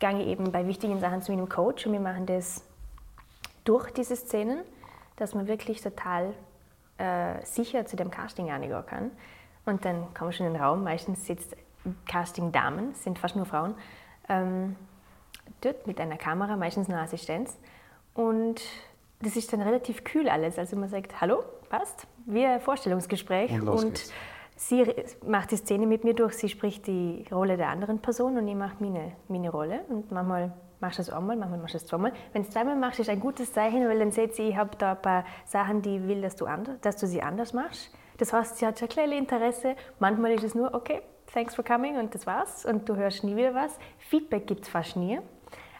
gehe 0.00 0.20
ich 0.20 0.26
eben 0.28 0.50
bei 0.50 0.66
wichtigen 0.66 0.98
Sachen 1.00 1.22
zu 1.22 1.32
meinem 1.32 1.48
Coach 1.48 1.86
und 1.86 1.92
wir 1.92 2.00
machen 2.00 2.26
das 2.26 2.62
durch 3.64 3.90
diese 3.92 4.16
Szenen, 4.16 4.60
dass 5.16 5.34
man 5.34 5.46
wirklich 5.46 5.80
total 5.82 6.32
äh, 6.98 7.44
sicher 7.44 7.86
zu 7.86 7.96
dem 7.96 8.10
Casting 8.10 8.50
reingehen 8.50 8.84
kann. 8.86 9.10
Und 9.66 9.84
dann 9.84 10.12
kommen 10.14 10.30
wir 10.30 10.32
schon 10.32 10.46
in 10.46 10.54
den 10.54 10.62
Raum. 10.62 10.82
Meistens 10.82 11.26
sitzt 11.26 11.56
Casting-Damen, 12.08 12.94
sind 12.94 13.18
fast 13.18 13.36
nur 13.36 13.44
Frauen, 13.46 13.74
ähm, 14.28 14.76
dort 15.60 15.86
mit 15.86 16.00
einer 16.00 16.16
Kamera, 16.16 16.56
meistens 16.56 16.88
eine 16.88 17.00
Assistenz. 17.00 17.58
Und 18.14 18.62
das 19.20 19.36
ist 19.36 19.52
dann 19.52 19.62
relativ 19.62 20.04
kühl 20.04 20.28
alles. 20.28 20.58
Also 20.58 20.76
man 20.76 20.88
sagt, 20.88 21.20
hallo, 21.20 21.42
passt, 21.68 22.06
wir 22.26 22.50
ein 22.50 22.60
Vorstellungsgespräch. 22.60 23.50
Und 23.60 23.94
geht's. 23.94 24.12
Sie 24.60 24.84
macht 25.24 25.52
die 25.52 25.56
Szene 25.56 25.86
mit 25.86 26.02
mir 26.02 26.14
durch, 26.14 26.34
sie 26.34 26.48
spricht 26.48 26.88
die 26.88 27.24
Rolle 27.30 27.56
der 27.56 27.68
anderen 27.68 28.00
Person 28.00 28.36
und 28.36 28.48
ich 28.48 28.56
mache 28.56 28.74
meine, 28.80 29.12
meine 29.28 29.50
Rolle. 29.50 29.82
Und 29.88 30.10
manchmal 30.10 30.52
machst 30.80 30.98
du 30.98 31.02
es 31.02 31.10
einmal, 31.10 31.36
manchmal 31.36 31.60
machst 31.60 31.74
du 31.74 31.78
es 31.78 31.86
zweimal. 31.86 32.12
Wenn 32.32 32.42
du 32.42 32.48
es 32.48 32.52
zweimal 32.52 32.74
machst, 32.74 32.98
ist 32.98 33.08
ein 33.08 33.20
gutes 33.20 33.52
Zeichen, 33.52 33.88
weil 33.88 34.00
dann 34.00 34.10
sieht 34.10 34.34
sie, 34.34 34.48
ich 34.48 34.56
habe 34.56 34.76
da 34.76 34.92
ein 34.92 35.02
paar 35.02 35.24
Sachen, 35.44 35.82
die 35.82 35.98
ich 35.98 36.08
will, 36.08 36.22
dass 36.22 36.34
du, 36.34 36.46
anders, 36.46 36.74
dass 36.80 36.96
du 36.96 37.06
sie 37.06 37.22
anders 37.22 37.52
machst. 37.52 37.92
Das 38.16 38.32
heißt, 38.32 38.58
sie 38.58 38.66
hat 38.66 38.80
schon 38.80 38.88
ein 38.88 38.90
kleines 38.90 39.16
Interesse. 39.16 39.76
Manchmal 40.00 40.32
ist 40.32 40.42
es 40.42 40.56
nur, 40.56 40.74
okay, 40.74 41.02
thanks 41.32 41.54
for 41.54 41.64
coming 41.64 41.96
und 41.98 42.14
das 42.14 42.26
war's. 42.26 42.64
Und 42.64 42.88
du 42.88 42.96
hörst 42.96 43.24
nie 43.24 43.36
wieder 43.36 43.54
was. 43.54 43.78
Feedback 43.98 44.46
gibt 44.46 44.62
es 44.64 44.68
fast 44.68 44.96
nie. 44.96 45.20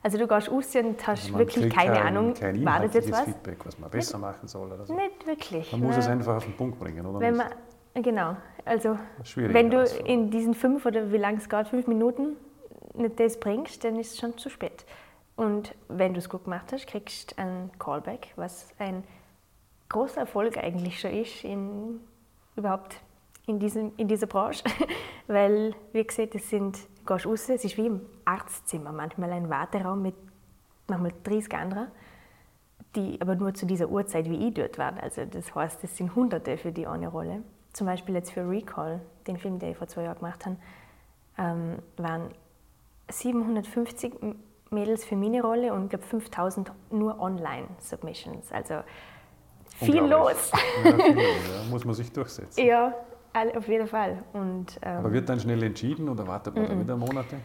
Also 0.02 0.16
du 0.16 0.28
gehst 0.28 0.50
raus 0.50 0.74
und 0.76 1.06
hast 1.06 1.26
Also 1.26 1.38
wirklich 1.38 1.74
keine 1.74 1.94
kein, 1.94 2.06
Ahnung, 2.06 2.34
kein 2.34 2.64
war 2.64 2.80
das 2.80 2.94
jetzt 2.94 3.10
was? 3.10 3.24
Feedback, 3.24 3.66
was 3.66 3.78
man 3.78 3.90
besser 3.90 4.18
machen 4.18 4.46
soll 4.46 4.72
oder 4.72 4.86
so. 4.86 4.94
Nicht 4.94 5.26
wirklich. 5.26 5.72
Man 5.72 5.82
muss 5.82 5.96
es 5.96 6.06
einfach 6.06 6.36
auf 6.36 6.44
den 6.44 6.56
Punkt 6.56 6.78
bringen, 6.78 7.04
oder? 7.04 7.18
Wenn 7.18 7.36
nicht? 7.36 7.46
man, 7.94 8.02
genau, 8.02 8.36
also 8.64 8.98
wenn 9.34 9.70
du 9.70 9.78
Herausforderung. 9.78 10.06
in 10.06 10.30
diesen 10.30 10.54
fünf 10.54 10.86
oder 10.86 11.10
wie 11.12 11.16
lange 11.16 11.38
es 11.38 11.48
geht, 11.48 11.68
fünf 11.68 11.86
Minuten 11.88 12.36
nicht 12.94 13.18
das 13.18 13.40
bringst, 13.40 13.82
dann 13.84 13.96
ist 13.98 14.12
es 14.12 14.18
schon 14.18 14.38
zu 14.38 14.48
spät. 14.50 14.84
Und 15.36 15.74
wenn 15.88 16.14
du 16.14 16.18
es 16.18 16.28
gut 16.28 16.44
gemacht 16.44 16.72
hast, 16.72 16.86
kriegst 16.86 17.32
du 17.32 17.42
ein 17.42 17.70
Callback, 17.78 18.32
was 18.36 18.68
ein 18.78 19.04
großer 19.88 20.20
Erfolg 20.20 20.56
eigentlich 20.58 21.00
schon 21.00 21.12
ist 21.12 21.44
in, 21.44 22.00
überhaupt 22.56 23.00
in, 23.48 23.58
diesem, 23.58 23.92
in 23.96 24.06
dieser 24.08 24.26
Branche. 24.26 24.62
Weil, 25.26 25.74
wie 25.92 26.04
gesagt, 26.04 26.34
das 26.34 26.48
sind, 26.48 26.76
du 27.04 27.14
gehst 27.14 27.26
raus, 27.26 27.48
es 27.48 27.64
ist 27.64 27.76
wie 27.76 27.86
im 27.86 28.00
Arztzimmer, 28.24 28.92
manchmal 28.92 29.32
ein 29.32 29.48
Warteraum 29.50 30.02
mit 30.02 30.14
manchmal 30.86 31.12
30 31.24 31.54
anderen 31.54 31.88
die 32.96 33.20
aber 33.20 33.36
nur 33.36 33.52
zu 33.52 33.66
dieser 33.66 33.90
Uhrzeit 33.90 34.30
wie 34.30 34.48
ich 34.48 34.54
dort 34.54 34.78
waren. 34.78 34.98
Also 34.98 35.26
das 35.26 35.54
heißt, 35.54 35.84
es 35.84 35.94
sind 35.98 36.14
Hunderte 36.16 36.56
für 36.56 36.72
die 36.72 36.86
eine 36.86 37.08
Rolle. 37.08 37.42
Zum 37.74 37.86
Beispiel 37.86 38.14
jetzt 38.14 38.32
für 38.32 38.48
Recall, 38.48 39.00
den 39.26 39.36
Film, 39.36 39.58
den 39.58 39.72
ich 39.72 39.76
vor 39.76 39.86
zwei 39.88 40.04
Jahren 40.04 40.16
gemacht 40.16 40.46
habe, 40.46 40.56
ähm, 41.36 41.78
waren 41.98 42.30
750 43.10 44.22
M- 44.22 44.36
Mädels 44.70 45.04
für 45.04 45.16
meine 45.16 45.42
Rolle 45.42 45.74
und 45.74 45.90
glaube 45.90 46.04
5000 46.06 46.72
nur 46.90 47.20
Online-Submissions. 47.20 48.50
Also 48.52 48.80
viel 49.76 50.00
los. 50.04 50.50
Ja, 50.84 50.92
viel 50.92 51.18
ja. 51.18 51.24
Muss 51.70 51.84
man 51.84 51.94
sich 51.94 52.10
durchsetzen. 52.10 52.64
ja, 52.64 52.94
auf 53.56 53.68
jeden 53.68 53.86
Fall. 53.86 54.18
Und, 54.32 54.78
ähm, 54.82 54.98
Aber 54.98 55.12
wird 55.12 55.28
dann 55.28 55.40
schnell 55.40 55.62
entschieden 55.62 56.08
oder 56.08 56.26
wartet 56.26 56.54
man 56.54 56.68
dann 56.68 56.80
wieder 56.80 56.96
Monate? 56.96 57.36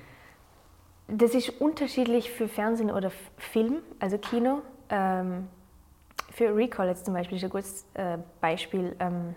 Das 1.07 1.33
ist 1.35 1.49
unterschiedlich 1.61 2.31
für 2.31 2.47
Fernsehen 2.47 2.89
oder 2.89 3.11
Film, 3.37 3.79
also 3.99 4.17
Kino. 4.17 4.61
Ähm, 4.89 5.47
für 6.31 6.55
Recall 6.55 6.87
jetzt 6.87 7.05
zum 7.05 7.13
Beispiel 7.13 7.37
ist 7.37 7.43
ein 7.43 7.49
gutes 7.49 7.85
äh, 7.93 8.17
Beispiel, 8.41 8.95
ähm, 8.99 9.35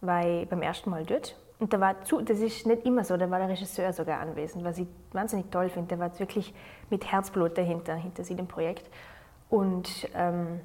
ich 0.00 0.48
beim 0.48 0.62
ersten 0.62 0.90
Mal 0.90 1.04
dort. 1.04 1.36
Und 1.58 1.72
da 1.74 1.80
war 1.80 2.02
zu, 2.04 2.22
das 2.22 2.38
ist 2.38 2.66
nicht 2.66 2.86
immer 2.86 3.04
so, 3.04 3.16
da 3.18 3.30
war 3.30 3.38
der 3.38 3.50
Regisseur 3.50 3.92
sogar 3.92 4.20
anwesend, 4.20 4.64
was 4.64 4.78
ich 4.78 4.86
wahnsinnig 5.12 5.50
toll 5.50 5.68
finde. 5.68 5.88
Der 5.88 5.98
war 5.98 6.18
wirklich 6.18 6.54
mit 6.88 7.10
Herzblut 7.10 7.58
dahinter, 7.58 7.94
hinter 7.94 8.24
sie 8.24 8.34
dem 8.34 8.46
Projekt. 8.46 8.90
Und 9.50 10.08
ähm, 10.14 10.60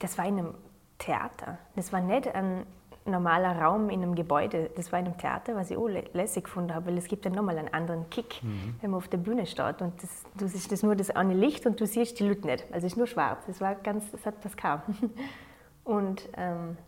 das 0.00 0.18
war 0.18 0.26
in 0.26 0.38
einem 0.38 0.54
Theater. 0.98 1.58
Das 1.76 1.92
war 1.92 2.00
nicht 2.00 2.34
ein 2.34 2.66
normaler 3.06 3.60
Raum 3.60 3.90
in 3.90 4.02
einem 4.02 4.14
Gebäude. 4.14 4.70
Das 4.76 4.90
war 4.92 4.98
in 4.98 5.06
einem 5.06 5.18
Theater, 5.18 5.54
was 5.54 5.70
ich 5.70 5.76
auch 5.76 5.88
lä- 5.88 6.08
lässig 6.14 6.44
gefunden 6.44 6.74
habe, 6.74 6.86
weil 6.86 6.98
es 6.98 7.06
gibt 7.06 7.26
dann 7.26 7.32
nochmal 7.34 7.58
einen 7.58 7.72
anderen 7.72 8.08
Kick, 8.10 8.40
wenn 8.80 8.90
man 8.90 8.98
auf 8.98 9.08
der 9.08 9.18
Bühne 9.18 9.44
steht. 9.46 9.82
Und 9.82 10.02
das, 10.02 10.22
du 10.38 10.48
siehst 10.48 10.72
das 10.72 10.82
nur 10.82 10.96
das 10.96 11.10
eine 11.10 11.34
Licht 11.34 11.66
und 11.66 11.78
du 11.80 11.86
siehst 11.86 12.18
die 12.18 12.26
Leute 12.28 12.46
nicht. 12.46 12.64
Also 12.72 12.86
es 12.86 12.92
ist 12.94 12.96
nur 12.96 13.06
schwarz. 13.06 13.44
Das 13.46 13.60
war 13.60 13.74
ganz, 13.74 14.10
das 14.10 14.24
hat 14.24 14.34
was 14.42 14.56
gehabt. 14.56 14.88
Und 15.84 16.28
ähm, 16.38 16.78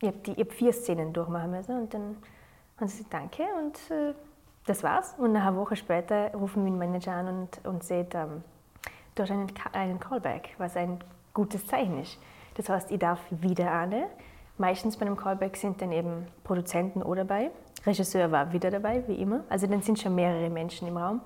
ich 0.00 0.08
habe 0.08 0.18
hab 0.36 0.52
vier 0.52 0.72
Szenen 0.72 1.12
durchmachen 1.12 1.52
müssen 1.52 1.78
und 1.82 1.94
dann 1.94 2.16
haben 2.78 2.88
sie 2.88 3.04
gesagt, 3.04 3.12
danke 3.14 3.44
und 3.62 3.76
äh, 3.96 4.12
das 4.66 4.82
war's. 4.82 5.14
Und 5.18 5.36
eine 5.36 5.56
Woche 5.56 5.76
später 5.76 6.32
rufen 6.34 6.64
wir 6.64 6.70
den 6.72 6.78
Manager 6.78 7.12
an 7.12 7.28
und, 7.28 7.64
und 7.64 7.84
sagt, 7.84 8.16
ähm, 8.16 8.42
du 9.14 9.22
hast 9.22 9.30
einen, 9.30 9.52
einen 9.72 10.00
Callback, 10.00 10.54
was 10.58 10.76
ein 10.76 10.98
gutes 11.32 11.64
Zeichen 11.66 12.00
ist. 12.00 12.18
Das 12.54 12.68
heißt, 12.68 12.90
ich 12.90 12.98
darf 12.98 13.20
wieder 13.30 13.70
eine. 13.70 14.06
Meistens 14.60 14.98
bei 14.98 15.06
einem 15.06 15.16
Callback 15.16 15.56
sind 15.56 15.80
dann 15.80 15.90
eben 15.90 16.26
Produzenten 16.44 17.02
auch 17.02 17.14
dabei. 17.14 17.50
Regisseur 17.86 18.30
war 18.30 18.52
wieder 18.52 18.70
dabei, 18.70 19.02
wie 19.06 19.14
immer. 19.14 19.42
Also 19.48 19.66
dann 19.66 19.80
sind 19.80 19.98
schon 19.98 20.14
mehrere 20.14 20.50
Menschen 20.50 20.86
im 20.86 20.98
Raum. 20.98 21.22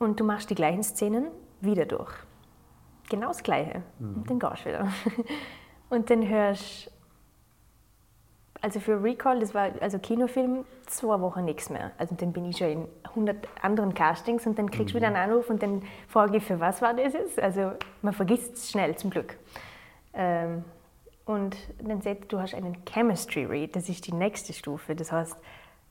Und 0.00 0.18
du 0.18 0.24
machst 0.24 0.50
die 0.50 0.56
gleichen 0.56 0.82
Szenen 0.82 1.28
wieder 1.60 1.86
durch. 1.86 2.10
Genau 3.08 3.28
das 3.28 3.44
Gleiche. 3.44 3.82
Und 4.00 4.28
dann 4.28 4.40
gehst 4.40 4.64
du 4.64 4.70
wieder. 4.70 4.88
Und 5.88 6.10
dann 6.10 6.28
hörst 6.28 6.90
also 8.60 8.80
für 8.80 9.00
Recall, 9.00 9.38
das 9.38 9.54
war 9.54 9.70
also 9.80 10.00
Kinofilm, 10.00 10.64
zwei 10.86 11.20
Wochen 11.20 11.44
nichts 11.44 11.70
mehr. 11.70 11.92
Also 11.98 12.16
dann 12.16 12.32
bin 12.32 12.46
ich 12.46 12.56
schon 12.56 12.68
in 12.68 12.88
100 13.04 13.36
anderen 13.62 13.94
Castings 13.94 14.46
und 14.46 14.58
dann 14.58 14.70
kriegst 14.70 14.94
du 14.94 14.96
wieder 14.96 15.08
einen 15.08 15.16
Anruf 15.16 15.48
und 15.48 15.62
dann 15.62 15.82
frage 16.08 16.38
ich, 16.38 16.44
für 16.44 16.58
was 16.58 16.80
war 16.82 16.94
das 16.94 17.12
jetzt? 17.12 17.38
Also 17.38 17.72
man 18.02 18.14
vergisst 18.14 18.54
es 18.54 18.70
schnell, 18.70 18.96
zum 18.96 19.10
Glück. 19.10 19.36
Ähm, 20.14 20.64
und 21.26 21.56
dann 21.82 22.00
sagt 22.02 22.32
du 22.32 22.38
hast 22.40 22.54
einen 22.54 22.76
Chemistry 22.86 23.44
Read, 23.44 23.74
das 23.76 23.88
ist 23.88 24.06
die 24.06 24.12
nächste 24.12 24.52
Stufe. 24.52 24.94
Das 24.94 25.10
heißt, 25.12 25.36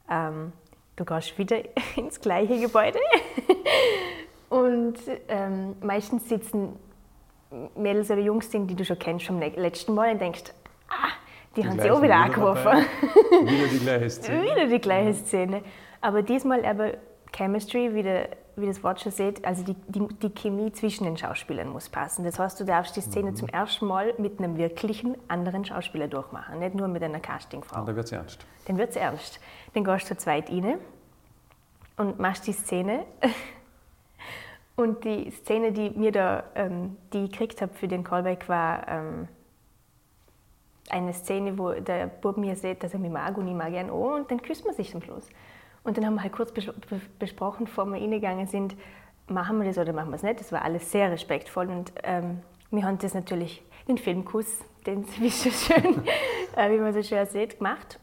ähm, 0.10 0.52
du 0.96 1.06
gehst 1.06 1.38
wieder 1.38 1.58
ins 1.96 2.20
gleiche 2.22 2.60
Gebäude 2.60 3.00
und 4.50 4.96
ähm, 5.28 5.76
meistens 5.82 6.30
sitzen 6.30 6.74
Mädels 7.76 8.10
oder 8.10 8.22
Jungs 8.22 8.50
drin, 8.50 8.68
die 8.68 8.76
du 8.76 8.84
schon 8.86 8.98
kennst 9.00 9.28
vom 9.28 9.40
le- 9.40 9.50
letzten 9.50 9.94
Mal 9.94 10.14
und 10.14 10.22
denkst, 10.22 10.44
ah, 10.90 11.10
die, 11.56 11.66
haben 11.68 11.80
sie 11.80 11.92
auch 11.92 12.02
wieder 12.02 12.16
angerufen. 12.16 12.72
Wieder 13.46 13.68
die 13.68 13.80
gleiche 13.80 14.10
Szene. 14.10 14.44
wieder 14.44 14.66
die 14.68 14.80
gleiche 14.82 15.14
Szene. 15.14 15.62
Aber 16.02 16.24
diesmal 16.24 16.66
aber 16.66 16.94
Chemistry 17.32 17.94
wieder 17.94 18.28
wie 18.56 18.68
das 18.68 18.84
Wort 18.84 19.02
schon 19.02 19.12
sieht, 19.12 19.44
also 19.46 19.64
die, 19.64 19.76
die, 19.88 20.08
die 20.22 20.30
Chemie 20.30 20.72
zwischen 20.72 21.06
den 21.06 21.18
Schauspielern 21.18 21.70
muss 21.70 21.90
passen. 21.90 22.24
Das 22.24 22.38
heißt, 22.38 22.60
du 22.60 22.66
darfst 22.66 22.96
die 22.96 23.02
Szene 23.02 23.32
mhm. 23.32 23.36
zum 23.36 23.50
ersten 23.50 23.86
Mal 23.86 24.14
mit 24.18 24.40
einem 24.40 24.58
wirklichen 24.58 25.18
anderen 25.28 25.66
Schauspieler 25.66 26.08
durchmachen, 26.08 26.60
nicht 26.60 26.76
nur 26.76 26.88
mit 26.88 27.04
einer 27.04 27.20
Castingfrau. 27.20 27.80
Und 27.80 27.88
dann 27.88 27.96
wird 27.96 28.06
es 28.06 28.12
ernst. 28.12 28.46
Dann 28.66 28.78
wird 28.78 28.90
es 28.92 28.96
ernst. 28.96 29.40
Dann 29.74 29.84
gehst 29.84 30.10
du 30.10 30.16
zu 30.16 30.22
zweit 30.22 30.50
rein 30.50 30.78
und 31.98 32.20
machst 32.20 32.48
die 32.48 32.54
Szene. 32.54 33.06
Und 34.76 35.04
die 35.04 35.30
Szene, 35.30 35.72
die 35.72 35.92
mir 35.92 36.12
da, 36.12 36.46
ähm, 36.56 36.98
die 37.14 37.26
ich 37.26 37.32
gekriegt 37.32 37.62
habe 37.62 37.72
für 37.76 37.88
den 37.88 38.04
Callback, 38.04 38.50
war 38.50 38.88
ähm, 38.88 39.28
eine 40.90 41.14
Szene, 41.14 41.58
wo 41.58 41.72
der 41.74 42.08
Bub 42.08 42.38
mir 42.38 42.56
sagt, 42.56 42.84
dass 42.84 42.94
er 42.94 43.00
mich 43.00 43.12
mag 43.12 43.38
und 43.38 43.48
ich 43.48 43.54
mag 43.54 43.72
ihn 43.74 43.90
auch 43.90 44.16
und 44.16 44.32
dann 44.32 44.42
küsst 44.42 44.66
man 44.66 44.74
sich 44.74 44.92
zum 44.92 45.02
Schluss. 45.02 45.30
Und 45.84 45.98
dann 45.98 46.06
haben 46.06 46.16
wir 46.16 46.24
halt 46.24 46.34
kurz 46.34 46.52
bes 46.52 46.72
besprochen, 47.20 47.66
bevor 47.66 47.86
wir 47.86 48.00
reingegangen 48.00 48.48
sind, 48.48 48.76
machen 49.28 49.60
wir 49.60 49.68
das 49.68 49.78
oder 49.78 49.94
machen 49.94 50.10
wir 50.10 50.16
es 50.16 50.24
nicht. 50.24 50.40
Das 50.40 50.52
war 50.52 50.62
alles 50.64 50.92
sehr 50.92 51.12
respektvoll 51.12 51.70
und 51.70 51.94
ähm, 52.04 52.40
wir 52.72 52.84
haben 52.84 52.98
das 52.98 53.14
natürlich, 53.14 53.62
den 53.88 53.98
Filmkuss, 53.98 54.60
den 54.86 55.06
wie, 55.20 55.30
so 55.30 55.50
schön, 55.50 56.04
äh, 56.56 56.72
wie 56.72 56.80
man 56.80 56.94
so 56.94 57.04
schön 57.04 57.26
sieht, 57.26 57.58
gemacht. 57.58 58.00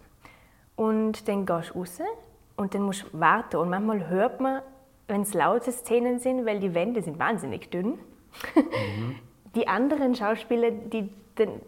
Und 0.77 1.29
dann 1.29 1.45
gehst 1.47 1.71
du 1.71 1.79
raus 1.79 1.99
und 2.57 2.75
dann 2.75 2.83
musst 2.83 3.05
du 3.05 3.21
warten. 3.21 3.57
Und 3.57 3.71
manchmal 3.71 4.09
hört 4.09 4.41
man, 4.41 4.63
wenn 5.09 5.23
es 5.23 5.35
laute 5.35 5.73
Szenen 5.73 6.21
sind, 6.21 6.47
weil 6.47 6.61
die 6.61 6.75
Wände 6.75 7.03
sind 7.03 7.19
wahnsinnig 7.19 7.71
dünn. 7.71 7.99
Mhm. 8.55 9.17
Die 9.57 9.67
anderen 9.67 10.15
Schauspieler, 10.15 10.71
die, 10.71 11.11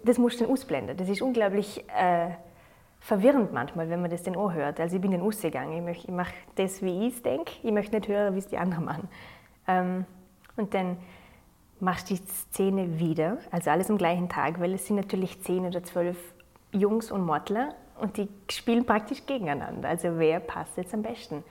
das 0.04 0.18
musst 0.18 0.38
du 0.38 0.44
dann 0.44 0.52
ausblenden. 0.52 0.96
Das 0.96 1.08
ist 1.08 1.20
unglaublich 1.20 1.84
äh, 1.88 2.30
verwirrend 3.02 3.52
manchmal, 3.52 3.90
wenn 3.90 4.00
man 4.00 4.10
das 4.10 4.22
dann 4.22 4.36
auch 4.36 4.52
hört. 4.52 4.78
Also 4.80 4.96
ich 4.96 5.02
bin 5.02 5.10
dann 5.10 5.22
ausgegangen. 5.22 5.86
Ich, 5.88 6.04
ich 6.04 6.10
mache 6.10 6.32
das, 6.54 6.82
wie 6.82 7.08
ich 7.08 7.16
es 7.16 7.22
denke. 7.22 7.52
Ich 7.62 7.72
möchte 7.72 7.96
nicht 7.96 8.08
hören, 8.08 8.34
wie 8.34 8.38
es 8.38 8.46
die 8.46 8.58
anderen 8.58 8.84
machen. 8.84 9.08
Ähm, 9.66 10.04
und 10.56 10.72
dann 10.72 10.96
machst 11.80 12.10
du 12.10 12.14
die 12.14 12.22
Szene 12.26 13.00
wieder, 13.00 13.38
also 13.50 13.70
alles 13.70 13.90
am 13.90 13.98
gleichen 13.98 14.28
Tag, 14.28 14.60
weil 14.60 14.72
es 14.72 14.86
sind 14.86 14.96
natürlich 14.96 15.42
zehn 15.42 15.66
oder 15.66 15.82
zwölf 15.82 16.16
Jungs 16.70 17.10
und 17.10 17.26
Mortler 17.26 17.74
und 18.00 18.16
die 18.16 18.28
spielen 18.48 18.86
praktisch 18.86 19.26
gegeneinander. 19.26 19.88
Also 19.88 20.16
wer 20.18 20.38
passt 20.38 20.76
jetzt 20.76 20.94
am 20.94 21.02
besten? 21.02 21.42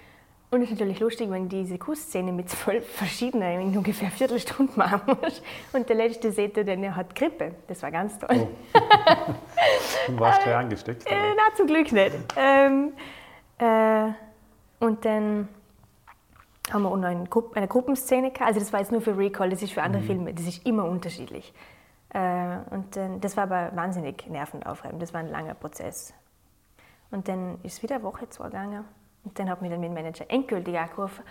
Und 0.50 0.62
es 0.62 0.70
ist 0.70 0.80
natürlich 0.80 1.00
lustig, 1.00 1.30
wenn 1.30 1.48
diese 1.48 1.78
Kussszene 1.78 2.32
mit 2.32 2.50
zwölf 2.50 2.86
verschiedenen 2.96 3.62
in 3.62 3.78
ungefähr 3.78 4.10
Viertelstunde 4.10 4.74
machen 4.76 5.18
muss. 5.22 5.42
Und 5.74 5.88
der 5.90 5.96
letzte 5.96 6.32
seht 6.32 6.58
ihr, 6.58 6.64
denn 6.64 6.84
er 6.84 6.96
hat 6.96 7.16
Grippe. 7.16 7.56
Das 7.68 7.82
war 7.84 7.92
ganz 7.92 8.18
toll. 8.20 8.48
Oh. 8.74 8.80
Du 10.08 10.20
warst 10.20 10.44
gleich 10.44 10.56
angesteckt? 10.56 11.06
Äh, 11.06 11.16
na, 11.36 11.56
zum 11.56 11.68
Glück 11.68 11.92
nicht. 11.92 12.16
Ähm, 12.38 12.94
äh, 13.58 14.12
und 14.80 15.06
dann 15.06 15.48
haben 16.72 16.84
wir 16.84 16.90
auch 16.90 16.98
noch 16.98 17.08
eine, 17.08 17.26
Grupp 17.26 17.56
eine 17.56 17.68
Gruppenszene 17.68 18.32
gehabt. 18.32 18.48
Also 18.48 18.60
das 18.60 18.72
war 18.74 18.80
jetzt 18.80 18.92
nur 18.92 19.02
für 19.02 19.18
Recall, 19.18 19.50
das 19.50 19.62
ist 19.62 19.74
für 19.74 19.84
andere 19.84 20.02
mhm. 20.02 20.08
Filme. 20.08 20.34
Das 20.34 20.46
ist 20.46 20.66
immer 20.66 20.86
unterschiedlich. 20.86 21.54
Äh, 22.10 22.58
und 22.70 22.96
dann, 22.96 23.22
das 23.22 23.38
war 23.38 23.44
aber 23.44 23.76
wahnsinnig 23.76 24.28
nervenaufreibend. 24.28 25.02
Das 25.02 25.14
war 25.14 25.22
ein 25.22 25.30
langer 25.30 25.54
Prozess. 25.54 26.14
Und 27.10 27.28
dann 27.28 27.60
ist 27.64 27.74
es 27.74 27.84
wieder 27.84 27.96
eine 27.96 28.04
Woche, 28.04 28.30
zwei 28.30 28.46
gegangen. 28.46 28.86
Und 29.24 29.38
dann 29.38 29.50
hat 29.50 29.62
mich 29.62 29.70
dann 29.70 29.82
mein 29.82 29.94
Manager 29.94 30.26
endgültig 30.30 30.78
angerufen 30.78 31.24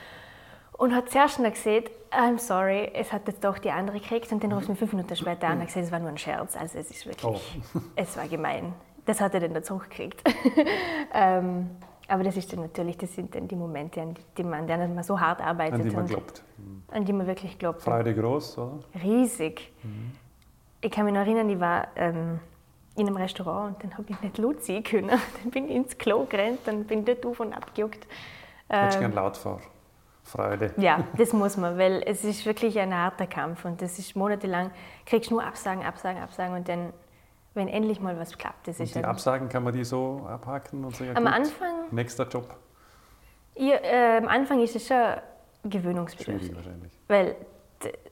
und 0.80 0.94
hat 0.94 1.10
zuerst 1.10 1.38
noch 1.38 1.50
gesagt, 1.50 1.90
I'm 2.10 2.38
sorry, 2.38 2.90
es 2.94 3.12
hat 3.12 3.28
jetzt 3.28 3.44
doch 3.44 3.58
die 3.58 3.70
andere 3.70 4.00
gekriegt. 4.00 4.32
Und 4.32 4.42
dann 4.42 4.50
ruft 4.50 4.70
mich 4.70 4.78
fünf 4.78 4.94
Minuten 4.94 5.14
später 5.14 5.48
an 5.48 5.60
und 5.60 5.66
gesagt, 5.66 5.84
es 5.84 5.92
war 5.92 5.98
nur 5.98 6.08
ein 6.08 6.16
Scherz. 6.16 6.56
Also 6.56 6.78
es 6.78 6.90
ist 6.90 7.04
wirklich, 7.04 7.22
oh. 7.74 7.80
es 7.96 8.16
war 8.16 8.26
gemein. 8.26 8.72
Das 9.04 9.20
hat 9.20 9.34
er 9.34 9.40
dann 9.40 9.52
dazu 9.52 9.76
gekriegt. 9.76 10.22
ähm, 11.14 11.68
aber 12.08 12.24
das 12.24 12.38
ist 12.38 12.50
dann 12.50 12.62
natürlich, 12.62 12.96
das 12.96 13.14
sind 13.14 13.34
dann 13.34 13.46
die 13.46 13.56
Momente, 13.56 14.00
an 14.00 14.14
die 14.38 14.42
man, 14.42 14.70
an 14.70 14.94
man 14.94 15.04
so 15.04 15.20
hart 15.20 15.42
arbeitet. 15.42 15.80
An 15.80 15.88
die 15.90 15.94
man 15.94 16.06
glaubt. 16.06 16.42
An 16.90 17.04
die 17.04 17.12
man 17.12 17.26
wirklich 17.26 17.58
glaubt. 17.58 17.82
Freude 17.82 18.14
groß, 18.14 18.56
oder? 18.56 18.78
Riesig. 19.02 19.70
Mhm. 19.82 20.12
Ich 20.80 20.90
kann 20.90 21.04
mich 21.04 21.12
noch 21.12 21.20
erinnern, 21.20 21.50
ich 21.50 21.60
war 21.60 21.88
ähm, 21.94 22.40
in 22.96 23.06
einem 23.06 23.16
Restaurant 23.16 23.74
und 23.74 23.84
dann 23.84 23.98
habe 23.98 24.06
ich 24.08 24.20
nicht 24.22 24.38
laut 24.38 24.62
sehen 24.64 24.82
können. 24.82 25.10
Dann 25.10 25.50
bin 25.50 25.68
ich 25.68 25.76
ins 25.76 25.98
Klo 25.98 26.24
gerannt, 26.24 26.60
dann 26.64 26.84
bin 26.84 27.00
ich 27.00 27.04
dort 27.04 27.26
auf 27.26 27.40
und 27.40 27.52
abgejuckt. 27.52 28.06
Hättest 28.66 28.94
du 28.94 28.96
ähm, 28.96 29.12
gerne 29.12 29.14
laut 29.14 29.36
vor 29.36 29.60
Freude? 30.30 30.72
Ja, 30.76 31.04
das 31.16 31.32
muss 31.32 31.56
man, 31.56 31.78
weil 31.78 32.02
es 32.06 32.24
ist 32.24 32.46
wirklich 32.46 32.78
ein 32.78 32.94
harter 32.94 33.26
Kampf 33.26 33.64
und 33.64 33.82
das 33.82 33.98
ist 33.98 34.16
monatelang, 34.16 34.70
kriegst 35.06 35.30
du 35.30 35.34
nur 35.34 35.44
Absagen, 35.44 35.84
Absagen, 35.84 36.22
Absagen 36.22 36.54
und 36.54 36.68
dann, 36.68 36.92
wenn 37.54 37.68
endlich 37.68 38.00
mal 38.00 38.18
was 38.18 38.36
klappt, 38.36 38.68
das 38.68 38.78
und 38.78 38.84
ist 38.84 38.94
die 38.94 39.04
Absagen, 39.04 39.48
kann 39.48 39.64
man 39.64 39.72
die 39.72 39.84
so 39.84 40.26
abhaken 40.28 40.84
und 40.84 40.96
sagen, 40.96 41.16
am 41.16 41.24
gut, 41.24 41.32
Anfang, 41.32 41.74
nächster 41.90 42.26
Job? 42.28 42.56
Ja, 43.56 43.76
äh, 43.76 44.18
am 44.18 44.28
Anfang 44.28 44.62
ist 44.62 44.76
es 44.76 44.86
schon 44.86 45.14
gewöhnungsbedürftig. 45.64 46.48
Schwierig 46.48 46.56
wahrscheinlich. 46.56 46.92
Weil 47.08 47.36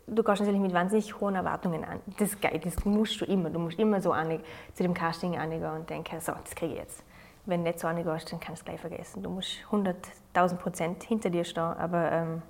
du 0.07 0.23
gehst 0.23 0.41
natürlich 0.41 0.61
mit 0.61 0.73
wahnsinnig 0.73 1.21
hohen 1.21 1.35
Erwartungen 1.35 1.85
an. 1.85 2.01
Das 2.19 2.31
ist 2.31 2.43
geil, 2.43 2.61
das 2.63 2.85
musst 2.85 3.21
du 3.21 3.25
immer. 3.25 3.51
Du 3.51 3.59
musst 3.59 3.79
immer 3.79 4.01
so 4.01 4.13
an, 4.13 4.41
zu 4.75 4.83
dem 4.83 4.95
Casting 4.95 5.37
angehen 5.37 5.65
und 5.65 5.89
denken, 5.89 6.21
so, 6.21 6.33
das 6.33 6.55
kriege 6.55 6.73
ich 6.73 6.79
jetzt. 6.79 7.05
Wenn 7.49 7.65
du 7.65 7.71
nicht 7.71 7.81
so 7.81 7.89
angehst, 7.89 8.31
dann 8.31 8.41
kannst 8.41 8.61
du 8.61 8.65
es 8.65 8.65
gleich 8.67 8.81
vergessen. 8.81 9.23
Du 9.23 9.31
musst 9.31 9.53
100.000 9.71 10.57
Prozent 10.57 11.03
hinter 11.03 11.31
dir 11.31 11.45
stehen. 11.45 11.63
Aber 11.63 12.13
ähm, 12.13 12.43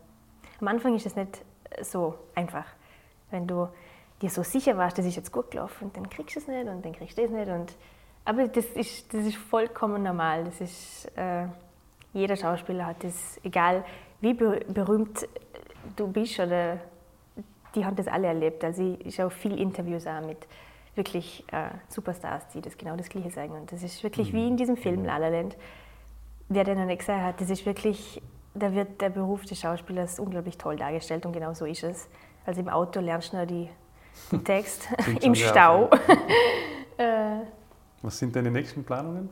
am 0.61 0.69
Anfang 0.69 0.97
ist 0.97 1.07
es 1.07 1.15
nicht 1.15 1.45
so 1.83 2.17
einfach. 2.35 2.65
Wenn 3.31 3.47
du 3.47 3.69
dir 4.21 4.29
so 4.29 4.43
sicher 4.43 4.77
warst, 4.77 4.99
das 4.99 5.07
ist 5.07 5.15
jetzt 5.15 5.31
gut 5.31 5.53
gelaufen, 5.53 5.93
dann 5.95 6.11
kriegst 6.11 6.35
du 6.35 6.41
es 6.41 6.49
nicht 6.49 6.69
und 6.69 6.85
dann 6.85 6.93
kriegst 6.93 7.17
du 7.17 7.23
es 7.23 7.31
nicht. 7.31 7.49
Und, 7.49 7.77
aber 8.25 8.49
das 8.49 8.65
ist, 8.67 9.15
das 9.15 9.25
ist 9.25 9.37
vollkommen 9.37 10.03
normal. 10.03 10.43
Das 10.45 10.61
ist, 10.61 11.07
äh, 11.17 11.47
jeder 12.13 12.35
Schauspieler 12.35 12.87
hat 12.87 13.05
das, 13.05 13.39
egal 13.45 13.85
wie 14.21 14.35
berühmt 14.35 15.29
du 15.95 16.09
bist 16.09 16.41
oder 16.41 16.81
die 17.77 17.85
haben 17.85 17.95
das 17.95 18.09
alle 18.09 18.27
erlebt. 18.27 18.65
Also 18.65 18.97
ich 18.99 19.15
schaue 19.15 19.31
viele 19.31 19.57
Interviews 19.57 20.09
auch 20.09 20.27
mit 20.27 20.39
wirklich 20.99 21.45
äh, 21.51 21.71
Superstars, 21.89 22.49
die 22.49 22.61
das 22.61 22.77
genau 22.77 22.97
das 22.97 23.09
Gleiche 23.09 23.31
sagen. 23.31 23.53
Und 23.53 23.73
das 23.73 23.83
ist 23.83 24.03
wirklich 24.03 24.33
mhm. 24.33 24.37
wie 24.37 24.49
in 24.49 24.57
diesem 24.59 24.77
Film 24.77 25.05
La 25.05 25.17
La 25.17 25.29
Land. 25.29 25.57
Wer 26.51 26.65
den 26.65 26.79
noch 26.79 26.85
nicht 26.85 26.99
gesehen 26.99 27.23
hat, 27.23 27.41
das 27.41 27.49
ist 27.49 27.65
wirklich, 27.65 28.21
da 28.55 28.75
wird 28.75 29.01
der 29.01 29.09
Beruf 29.09 29.47
des 29.47 29.61
Schauspielers 29.61 30.19
unglaublich 30.19 30.59
toll 30.59 30.77
dargestellt 30.77 31.25
und 31.25 31.33
genau 31.33 31.55
so 31.55 31.65
ist 31.65 31.83
es. 31.83 32.09
Also 32.45 32.61
im 32.61 32.69
Auto 32.69 33.01
lernst 33.01 33.33
du 33.33 33.39
nur 33.39 33.47
die, 33.47 33.71
den 34.33 34.45
Text, 34.45 34.89
im 35.23 35.35
Stau. 35.35 35.89
äh, 36.99 37.41
Was 38.03 38.19
sind 38.19 38.37
deine 38.37 38.51
nächsten 38.51 38.85
Planungen? 38.85 39.31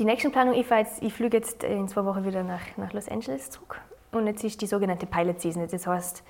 Die 0.00 0.04
nächsten 0.04 0.32
Planungen, 0.32 0.58
ich, 0.58 0.68
jetzt, 0.68 1.02
ich 1.02 1.14
fliege 1.14 1.36
jetzt 1.36 1.62
in 1.62 1.86
zwei 1.86 2.04
Wochen 2.04 2.24
wieder 2.24 2.42
nach, 2.42 2.76
nach 2.76 2.92
Los 2.92 3.08
Angeles 3.08 3.50
zurück. 3.50 3.80
Und 4.10 4.26
jetzt 4.26 4.42
ist 4.42 4.60
die 4.60 4.66
sogenannte 4.66 5.06
Pilot 5.06 5.40
Season. 5.40 5.66
Das 5.68 5.86
heißt, 5.86 6.24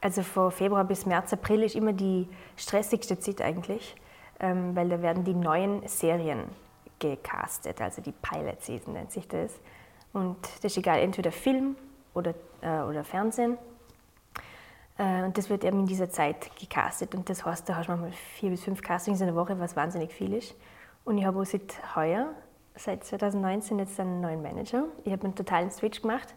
also 0.00 0.22
von 0.22 0.50
Februar 0.50 0.84
bis 0.84 1.06
März, 1.06 1.32
April 1.32 1.62
ist 1.62 1.74
immer 1.74 1.92
die 1.92 2.28
stressigste 2.56 3.18
Zeit 3.18 3.40
eigentlich, 3.40 3.96
ähm, 4.40 4.76
weil 4.76 4.88
da 4.88 5.00
werden 5.02 5.24
die 5.24 5.34
neuen 5.34 5.86
Serien 5.88 6.44
gecastet, 6.98 7.80
also 7.80 8.02
die 8.02 8.12
Pilot 8.12 8.62
Season 8.62 8.94
nennt 8.94 9.12
sich 9.12 9.26
das. 9.28 9.52
Und 10.12 10.36
das 10.62 10.72
ist 10.72 10.78
egal, 10.78 11.00
entweder 11.00 11.32
Film 11.32 11.76
oder, 12.14 12.34
äh, 12.62 12.80
oder 12.80 13.04
Fernsehen. 13.04 13.58
Äh, 14.98 15.24
und 15.24 15.36
das 15.36 15.50
wird 15.50 15.64
eben 15.64 15.80
in 15.80 15.86
dieser 15.86 16.08
Zeit 16.08 16.56
gecastet. 16.56 17.14
Und 17.14 17.28
das 17.28 17.44
heißt, 17.44 17.68
da 17.68 17.76
hast 17.76 17.86
du 17.86 17.92
manchmal 17.92 18.12
vier 18.12 18.50
bis 18.50 18.64
fünf 18.64 18.82
Castings 18.82 19.20
in 19.20 19.26
der 19.26 19.36
Woche, 19.36 19.58
was 19.58 19.76
wahnsinnig 19.76 20.12
viel 20.12 20.32
ist. 20.32 20.54
Und 21.04 21.18
ich 21.18 21.24
habe 21.24 21.40
auch 21.40 21.44
seit 21.44 21.94
heuer, 21.94 22.30
seit 22.74 23.04
2019, 23.04 23.78
jetzt 23.78 24.00
einen 24.00 24.20
neuen 24.20 24.42
Manager. 24.42 24.84
Ich 25.04 25.12
habe 25.12 25.24
einen 25.24 25.34
totalen 25.34 25.70
Switch 25.70 26.00
gemacht, 26.00 26.34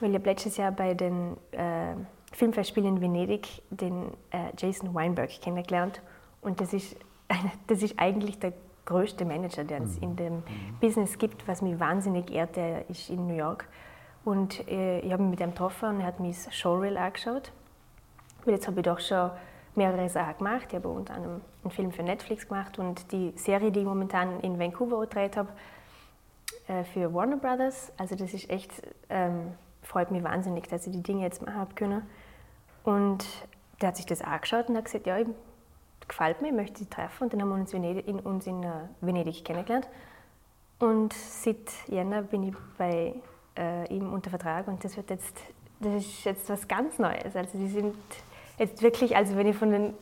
weil 0.00 0.14
ich 0.14 0.24
letztes 0.24 0.56
Jahr 0.56 0.70
bei 0.72 0.94
den 0.94 1.36
äh, 1.50 1.94
Filmfestspiel 2.32 2.84
in 2.84 3.00
Venedig 3.00 3.62
den 3.70 4.12
äh, 4.30 4.52
Jason 4.56 4.94
Weinberg 4.94 5.30
kennengelernt. 5.40 6.00
Und 6.40 6.60
das 6.60 6.72
ist, 6.72 6.96
das 7.66 7.82
ist 7.82 7.98
eigentlich 7.98 8.38
der 8.38 8.52
größte 8.86 9.24
Manager, 9.24 9.64
der 9.64 9.82
es 9.82 9.96
mhm. 9.96 10.02
in 10.02 10.16
dem 10.16 10.34
mhm. 10.34 10.42
Business 10.80 11.18
gibt, 11.18 11.46
was 11.46 11.62
mich 11.62 11.78
wahnsinnig 11.78 12.30
ehrt. 12.30 12.56
Der 12.56 12.88
ist 12.88 13.10
in 13.10 13.26
New 13.26 13.36
York. 13.36 13.68
Und 14.24 14.66
äh, 14.68 15.00
ich 15.00 15.12
habe 15.12 15.22
mich 15.22 15.32
mit 15.32 15.40
ihm 15.40 15.50
getroffen 15.50 15.88
und 15.90 16.00
er 16.00 16.06
hat 16.06 16.20
mir 16.20 16.28
das 16.28 16.54
Showreel 16.54 16.96
angeschaut. 16.96 17.52
Und 18.44 18.52
jetzt 18.52 18.66
habe 18.66 18.80
ich 18.80 18.84
doch 18.84 19.00
schon 19.00 19.30
mehrere 19.74 20.08
Sachen 20.08 20.38
gemacht. 20.38 20.66
Ich 20.68 20.74
habe 20.74 20.88
unter 20.88 21.14
anderem 21.14 21.40
einen 21.62 21.70
Film 21.70 21.92
für 21.92 22.02
Netflix 22.02 22.48
gemacht 22.48 22.78
und 22.78 23.12
die 23.12 23.32
Serie, 23.36 23.70
die 23.70 23.80
ich 23.80 23.86
momentan 23.86 24.40
in 24.40 24.58
Vancouver 24.58 25.00
gedreht 25.00 25.36
habe, 25.36 25.48
äh, 26.68 26.84
für 26.84 27.12
Warner 27.14 27.36
Brothers. 27.36 27.92
Also 27.96 28.14
das 28.14 28.34
ist 28.34 28.50
echt, 28.50 28.70
ähm, 29.08 29.52
freut 29.82 30.10
mich 30.10 30.22
wahnsinnig, 30.22 30.68
dass 30.68 30.86
ich 30.86 30.92
die 30.92 31.02
Dinge 31.02 31.22
jetzt 31.22 31.42
machen 31.42 31.56
habe 31.56 31.74
können. 31.74 32.02
Und 32.84 33.24
der 33.80 33.88
hat 33.88 33.96
sich 33.96 34.06
das 34.06 34.22
angeschaut 34.22 34.68
und 34.68 34.76
hat 34.76 34.86
gesagt, 34.86 35.06
ja, 35.06 35.18
gefällt 36.08 36.42
mir, 36.42 36.48
ich 36.48 36.54
möchte 36.54 36.78
sie 36.78 36.86
treffen. 36.86 37.24
Und 37.24 37.32
dann 37.32 37.42
haben 37.42 37.48
wir 37.50 37.54
uns, 37.54 37.72
Venedig, 37.72 38.06
in, 38.06 38.20
uns 38.20 38.46
in 38.46 38.64
uh, 38.64 38.88
Venedig 39.00 39.44
kennengelernt. 39.44 39.88
Und 40.78 41.12
seit 41.12 41.70
Jänner 41.88 42.22
bin 42.22 42.42
ich 42.42 42.54
bei 42.78 43.14
äh, 43.56 43.86
ihm 43.94 44.12
unter 44.12 44.30
Vertrag 44.30 44.66
und 44.66 44.82
das 44.82 44.96
wird 44.96 45.10
jetzt, 45.10 45.36
das 45.78 45.94
ist 45.96 46.24
jetzt 46.24 46.48
was 46.48 46.66
ganz 46.66 46.98
Neues. 46.98 47.36
Also 47.36 47.58
die 47.58 47.68
sind 47.68 47.94
jetzt 48.58 48.82
wirklich, 48.82 49.14
also 49.14 49.36
wenn 49.36 49.46
ich 49.46 49.56
von 49.56 49.70
den 49.70 49.94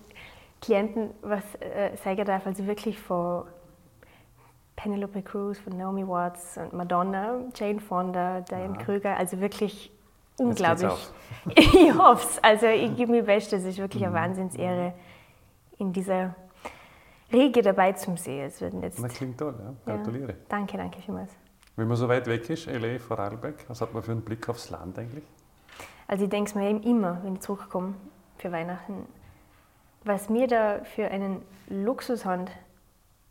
Klienten 0.61 1.11
was 1.23 1.43
äh, 1.57 1.97
sagen 1.97 2.25
darf, 2.25 2.47
also 2.47 2.67
wirklich 2.67 2.99
von 2.99 3.45
Penelope 4.77 5.23
Cruz, 5.23 5.59
von 5.59 5.77
Naomi 5.77 6.07
Watts 6.07 6.57
und 6.57 6.73
Madonna, 6.73 7.41
Jane 7.55 7.81
Fonda, 7.81 8.41
Diane 8.43 8.77
ja. 8.77 8.85
Krüger, 8.85 9.17
also 9.17 9.41
wirklich 9.41 9.91
unglaublich. 10.39 10.93
ich 11.57 11.95
hoffe 11.95 12.27
es. 12.27 12.43
Also 12.43 12.67
ich 12.67 12.97
gebe 12.97 13.13
mir 13.13 13.23
Bestes. 13.23 13.63
Es 13.63 13.71
ist 13.71 13.79
wirklich 13.79 14.03
eine 14.03 14.13
mhm. 14.13 14.17
Wahnsinnsehre, 14.17 14.95
in 15.79 15.93
dieser 15.93 16.35
Riege 17.33 17.63
dabei 17.63 17.93
zu 17.93 18.17
sehen. 18.17 18.47
Es 18.47 18.61
wird 18.61 18.75
jetzt 18.83 19.03
das 19.03 19.15
klingt 19.15 19.39
toll, 19.39 19.55
ja. 19.59 19.75
Gratuliere. 19.95 20.33
Ja, 20.33 20.39
danke, 20.49 20.77
danke 20.77 21.01
vielmals. 21.01 21.33
Wenn 21.77 21.87
man 21.87 21.97
so 21.97 22.09
weit 22.09 22.27
weg 22.27 22.49
ist, 22.51 22.67
L.A., 22.67 22.99
Vorarlberg, 22.99 23.65
was 23.69 23.81
hat 23.81 23.95
man 23.95 24.03
für 24.03 24.13
einen 24.13 24.23
Blick 24.23 24.49
aufs 24.49 24.71
Land 24.71 24.99
eigentlich? 24.99 25.25
Also 26.09 26.25
ich 26.25 26.31
denke 26.31 26.49
es 26.49 26.55
mir 26.55 26.71
eben 26.71 26.83
immer, 26.83 27.23
wenn 27.23 27.35
ich 27.35 27.41
zurückkomme 27.41 27.95
für 28.39 28.51
Weihnachten, 28.51 29.07
was 30.05 30.33
wir 30.33 30.47
da 30.47 30.81
für 30.85 31.09
einen 31.09 31.43
Luxus 31.69 32.25
haben, 32.25 32.47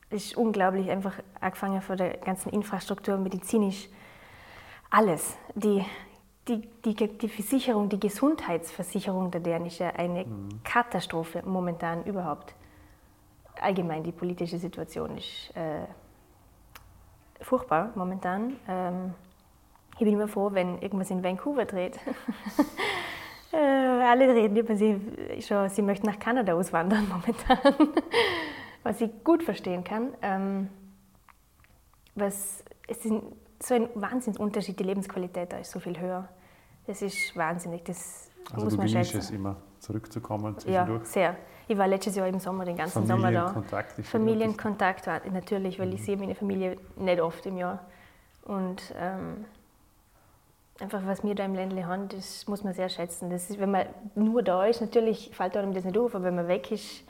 ist 0.10 0.38
unglaublich. 0.38 0.90
Einfach 0.90 1.14
angefangen 1.42 1.82
von 1.82 1.98
der 1.98 2.18
ganzen 2.18 2.50
Infrastruktur, 2.50 3.18
medizinisch, 3.18 3.90
alles. 4.90 5.38
Die, 5.56 5.84
die, 6.48 6.62
die, 6.86 6.96
die 6.96 7.30
Versicherung, 7.30 7.90
die 7.90 8.00
Gesundheitsversicherung 8.00 9.32
der 9.32 9.42
ja 9.80 9.90
eine 9.90 10.26
mhm. 10.26 10.64
Katastrophe 10.64 11.44
momentan 11.46 12.04
überhaupt. 12.04 12.54
Allgemein 13.60 14.04
die 14.04 14.12
politische 14.12 14.58
Situation 14.58 15.18
ist 15.18 15.56
äh, 15.56 15.86
furchtbar 17.42 17.92
momentan. 17.96 18.56
Ähm, 18.68 19.14
ich 19.94 20.00
bin 20.00 20.14
immer 20.14 20.28
froh, 20.28 20.52
wenn 20.54 20.80
irgendwas 20.82 21.10
in 21.10 21.24
Vancouver 21.24 21.66
dreht. 21.66 22.00
äh, 23.52 23.58
alle 23.58 24.34
reden 24.34 24.56
über 24.56 24.76
sie 24.76 25.00
schon, 25.42 25.70
sie 25.70 25.82
möchten 25.82 26.06
nach 26.06 26.20
Kanada 26.20 26.54
auswandern 26.54 27.08
momentan, 27.10 27.90
was 28.84 29.02
ich 29.02 29.10
gut 29.24 29.44
verstehen 29.44 29.84
kann. 29.84 30.14
Ähm, 30.22 30.70
was, 32.14 32.64
es 32.88 33.06
ist 33.06 33.14
so 33.62 33.74
ein 33.74 33.90
Wahnsinnsunterschied, 33.96 34.80
die 34.80 34.84
Lebensqualität 34.84 35.52
da 35.52 35.58
ist 35.58 35.72
so 35.72 35.80
viel 35.80 36.00
höher. 36.00 36.30
Das 36.88 37.02
ist 37.02 37.36
wahnsinnig, 37.36 37.84
das 37.84 38.30
also 38.52 38.66
muss 38.66 38.78
man 38.78 38.88
schätzen. 38.88 39.18
es 39.18 39.30
immer 39.32 39.58
zurückzukommen 39.80 40.58
zwischendurch? 40.58 41.02
Ja, 41.02 41.06
sehr. 41.06 41.36
Ich 41.68 41.78
war 41.78 41.88
letztes 41.88 42.16
Jahr 42.16 42.28
im 42.28 42.40
Sommer 42.40 42.64
den 42.64 42.78
ganzen 42.78 43.06
Sommer 43.06 43.32
da. 43.32 43.48
Familienkontakt 43.48 44.06
Familienkontakt 44.06 45.08
war 45.08 45.22
natürlich, 45.32 45.80
weil 45.80 45.94
ich 45.94 46.00
mhm. 46.00 46.06
sehe 46.06 46.18
meine 46.18 46.36
Familie 46.36 46.78
nicht 46.96 47.22
oft 47.22 47.46
im 47.46 47.58
Jahr. 47.58 47.86
Und 48.46 48.82
ähm, 48.98 49.46
einfach 50.80 51.02
was 51.06 51.24
wir 51.24 51.36
da 51.36 51.44
im 51.44 51.56
Ländle 51.56 51.86
haben, 51.86 52.08
das 52.08 52.48
muss 52.48 52.64
man 52.64 52.74
sehr 52.74 52.88
schätzen. 52.88 53.30
Das 53.30 53.50
ist, 53.50 53.60
wenn 53.60 53.72
man 53.72 53.88
nur 54.16 54.44
da 54.44 54.66
ist, 54.66 54.80
natürlich 54.80 55.32
fällt 55.34 55.58
einem 55.58 55.74
das 55.74 55.84
nicht 55.84 55.98
auf, 55.98 56.16
aber 56.16 56.24
wenn 56.24 56.36
man 56.36 56.48
weg 56.48 56.72
ist, 56.72 57.04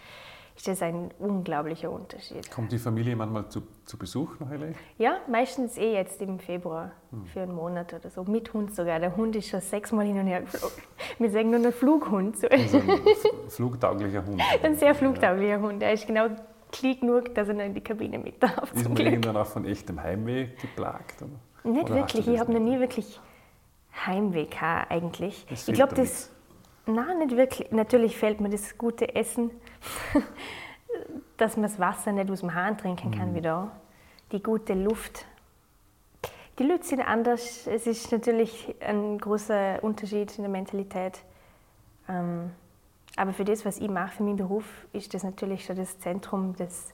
ist 0.57 0.67
das 0.67 0.81
ein 0.81 1.11
unglaublicher 1.19 1.91
Unterschied. 1.91 2.49
Kommt 2.49 2.71
die 2.71 2.79
Familie 2.79 3.15
manchmal 3.15 3.47
zu, 3.47 3.61
zu 3.85 3.95
Besuch 3.95 4.39
nach 4.39 4.49
LA? 4.49 4.69
Ja, 4.97 5.19
meistens 5.29 5.77
eh 5.77 5.93
jetzt 5.93 6.19
im 6.19 6.39
Februar 6.39 6.91
hm. 7.11 7.25
für 7.27 7.41
einen 7.41 7.53
Monat 7.53 7.93
oder 7.93 8.09
so, 8.09 8.23
mit 8.23 8.51
Hund 8.53 8.73
sogar. 8.75 8.99
Der 8.99 9.15
Hund 9.15 9.35
ist 9.35 9.49
schon 9.49 9.61
sechsmal 9.61 10.07
hin 10.07 10.19
und 10.19 10.25
her 10.25 10.41
geflogen. 10.41 10.75
Wir 11.19 11.29
sagen 11.29 11.51
nur 11.51 11.63
ein 11.63 11.71
Flughund. 11.71 12.37
So. 12.37 12.47
Also 12.47 12.79
ein 12.79 13.49
flugtauglicher 13.49 14.25
Hund. 14.25 14.41
ein 14.63 14.75
sehr 14.75 14.95
flugtauglicher 14.95 15.57
ja. 15.57 15.61
Hund. 15.61 15.83
Er 15.83 15.93
ist 15.93 16.07
genau 16.07 16.29
klick 16.71 17.01
genug, 17.01 17.35
dass 17.35 17.47
er 17.47 17.53
noch 17.53 17.63
in 17.63 17.75
die 17.75 17.81
Kabine 17.81 18.17
mit 18.17 18.41
darf. 18.41 18.73
Ist 18.73 18.89
man 18.89 18.97
irgendwann 18.97 19.37
auch 19.37 19.45
von 19.45 19.63
echtem 19.63 20.01
Heimweh 20.01 20.47
geplagt? 20.59 21.21
Oder? 21.21 21.71
Nicht 21.71 21.85
oder 21.85 21.95
wirklich. 21.95 22.27
Ich 22.27 22.39
habe 22.39 22.51
noch 22.51 22.59
nie 22.59 22.79
wirklich 22.79 23.19
Heimweh 24.07 24.45
gehabt, 24.45 24.91
eigentlich. 24.91 25.45
ich 25.51 25.65
glaube, 25.73 25.93
das. 25.93 26.31
Nein, 26.87 27.19
nicht 27.19 27.37
wirklich. 27.37 27.71
Natürlich 27.71 28.17
fällt 28.17 28.41
mir 28.41 28.49
das 28.49 28.77
gute 28.77 29.13
Essen 29.15 29.51
dass 31.37 31.55
man 31.55 31.63
das 31.63 31.79
Wasser 31.79 32.11
nicht 32.11 32.29
aus 32.29 32.41
dem 32.41 32.53
Hahn 32.53 32.77
trinken 32.77 33.11
kann 33.11 33.31
mhm. 33.31 33.35
wie 33.35 33.41
da. 33.41 33.71
Die 34.31 34.41
gute 34.41 34.73
Luft. 34.73 35.25
Die 36.59 36.63
Leute 36.63 36.83
sind 36.83 37.01
anders. 37.01 37.67
Es 37.67 37.85
ist 37.85 38.11
natürlich 38.11 38.75
ein 38.81 39.19
großer 39.19 39.83
Unterschied 39.83 40.35
in 40.37 40.43
der 40.43 40.51
Mentalität. 40.51 41.21
Ähm, 42.09 42.51
aber 43.15 43.33
für 43.33 43.45
das, 43.45 43.65
was 43.65 43.77
ich 43.77 43.89
mache, 43.89 44.17
für 44.17 44.23
meinen 44.23 44.37
Beruf, 44.37 44.65
ist 44.93 45.13
das 45.13 45.23
natürlich 45.23 45.65
schon 45.65 45.75
das 45.75 45.99
Zentrum 45.99 46.55
des, 46.55 46.93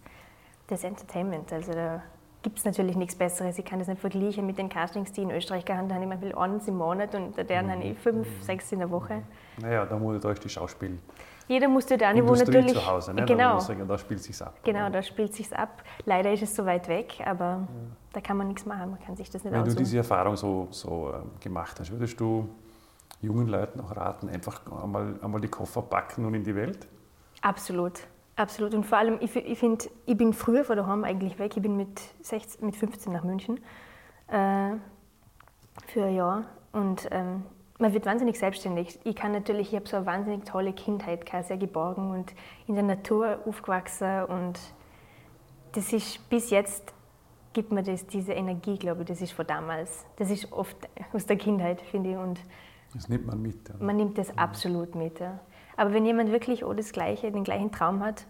des 0.70 0.84
Entertainment. 0.84 1.52
Also 1.52 1.72
da 1.72 2.04
gibt 2.44 2.60
es 2.60 2.66
natürlich 2.66 2.98
nichts 2.98 3.16
Besseres. 3.16 3.58
Ich 3.58 3.66
kann 3.66 3.80
das 3.80 3.88
nicht 3.88 4.02
vergleichen 4.02 4.46
mit 4.46 4.58
den 4.58 4.70
Castings, 4.70 5.14
die 5.14 5.22
in 5.22 5.32
Österreich 5.32 5.66
gehandelt 5.66 6.00
haben. 6.00 6.12
Ich 6.12 6.22
will 6.22 6.36
eins 6.36 6.68
im 6.68 6.78
Monat 6.78 7.16
und 7.16 7.38
deren 7.38 7.68
mhm. 7.68 7.72
habe 7.72 7.84
ich 7.84 7.98
fünf, 7.98 8.28
sechs 8.42 8.72
in 8.72 8.80
der 8.80 8.92
Woche. 8.92 9.24
Naja, 9.62 9.86
da 9.86 9.98
muss 9.98 10.24
euch 10.26 10.40
die 10.40 10.50
Schauspiel 10.50 11.00
jeder 11.48 11.68
musste 11.68 11.98
da 11.98 12.14
wo 12.16 12.34
natürlich. 12.36 12.74
zu 12.74 12.86
Hause, 12.86 13.14
ne? 13.14 13.26
genau. 13.26 13.56
Da, 13.56 13.60
sagen, 13.60 13.88
da 13.88 13.98
spielt 13.98 14.24
sich's 14.24 14.42
ab. 14.42 14.58
Genau, 14.64 14.90
da 14.90 15.02
spielt 15.04 15.34
sich's 15.34 15.52
ab. 15.54 15.84
Leider 16.06 16.32
ist 16.32 16.44
es 16.44 16.56
so 16.56 16.66
weit 16.66 16.88
weg, 16.88 17.22
aber 17.26 17.44
ja. 17.44 17.68
da 18.14 18.22
kann 18.22 18.38
man 18.38 18.48
nichts 18.48 18.66
machen. 18.66 18.92
Man 18.92 19.00
kann 19.00 19.16
sich 19.16 19.30
das 19.30 19.44
nicht 19.44 19.54
Wenn 19.54 19.62
aussuchen. 19.62 19.76
du 19.76 19.84
diese 19.84 19.98
Erfahrung 19.98 20.36
so, 20.36 20.68
so 20.72 21.12
äh, 21.12 21.44
gemacht 21.44 21.80
hast, 21.80 21.92
würdest 21.92 22.20
du 22.20 22.50
jungen 23.22 23.48
Leuten 23.48 23.80
auch 23.82 23.96
raten, 23.96 24.30
einfach 24.30 24.62
einmal, 24.82 25.16
einmal 25.22 25.42
die 25.42 25.48
Koffer 25.48 25.82
packen 25.82 26.26
und 26.26 26.34
in 26.34 26.44
die 26.44 26.56
Welt? 26.56 26.88
Absolut. 27.42 28.02
Absolut. 28.36 28.74
Und 28.74 28.86
vor 28.86 28.98
allem, 28.98 29.18
ich, 29.22 29.36
ich 29.36 29.60
finde, 29.60 29.86
ich 30.06 30.18
bin 30.18 30.34
früher 30.34 30.64
von 30.64 30.76
daheim 30.76 31.04
eigentlich 31.04 31.38
weg. 31.38 31.56
Ich 31.56 31.62
bin 31.62 31.78
mit, 31.78 32.02
16, 32.22 32.66
mit 32.66 32.76
15 32.76 33.14
nach 33.14 33.24
München 33.24 33.58
äh, 34.28 34.72
für 35.88 36.06
ein 36.06 36.16
Jahr. 36.16 36.46
Und 36.72 37.08
ähm, 37.12 37.44
man 37.80 37.94
wird 37.94 38.06
wahnsinnig 38.06 38.38
selbstständig. 38.38 39.00
Ich 39.04 39.16
kann 39.16 39.32
natürlich, 39.32 39.70
ich 39.70 39.76
habe 39.76 39.88
so 39.88 39.98
eine 39.98 40.06
wahnsinnig 40.06 40.46
tolle 40.46 40.74
Kindheit, 40.74 41.30
sehr 41.46 41.58
geborgen 41.58 42.12
und 42.12 42.34
in 42.68 42.76
der 42.76 42.84
Natur 42.84 43.40
aufgewachsen 43.46 44.26
und 44.26 44.60
das 45.74 45.92
ist 45.92 46.30
bis 46.30 46.52
jetzt 46.52 46.94
gibt 47.54 47.72
mir 47.72 47.84
das 47.84 48.06
diese 48.08 48.34
Energie, 48.34 48.78
glaube 48.78 49.02
ich, 49.02 49.08
das 49.08 49.22
ist 49.22 49.32
von 49.32 49.46
damals. 49.48 50.06
Das 50.18 50.30
ist 50.30 50.52
oft 50.52 50.76
aus 51.14 51.26
der 51.26 51.38
Kindheit, 51.38 51.82
finde 51.82 52.12
ich. 52.12 52.18
Und 52.18 52.40
das 52.94 53.08
nimmt 53.08 53.28
man 53.28 53.42
mit. 53.42 53.70
Oder? 53.70 53.84
Man 53.84 53.96
nimmt 53.96 54.18
das 54.18 54.30
ja. 54.30 54.36
absolut 54.36 54.96
mit. 54.96 55.20
Ja. 55.20 55.40
Aber 55.78 55.94
wenn 55.94 56.06
jemand 56.06 56.32
wirklich 56.32 56.64
auch 56.64 56.74
das 56.74 56.92
Gleiche, 56.92 57.32
den 57.32 57.44
gleichen 57.44 57.72
Traum 57.72 58.04
hat, 58.04 58.26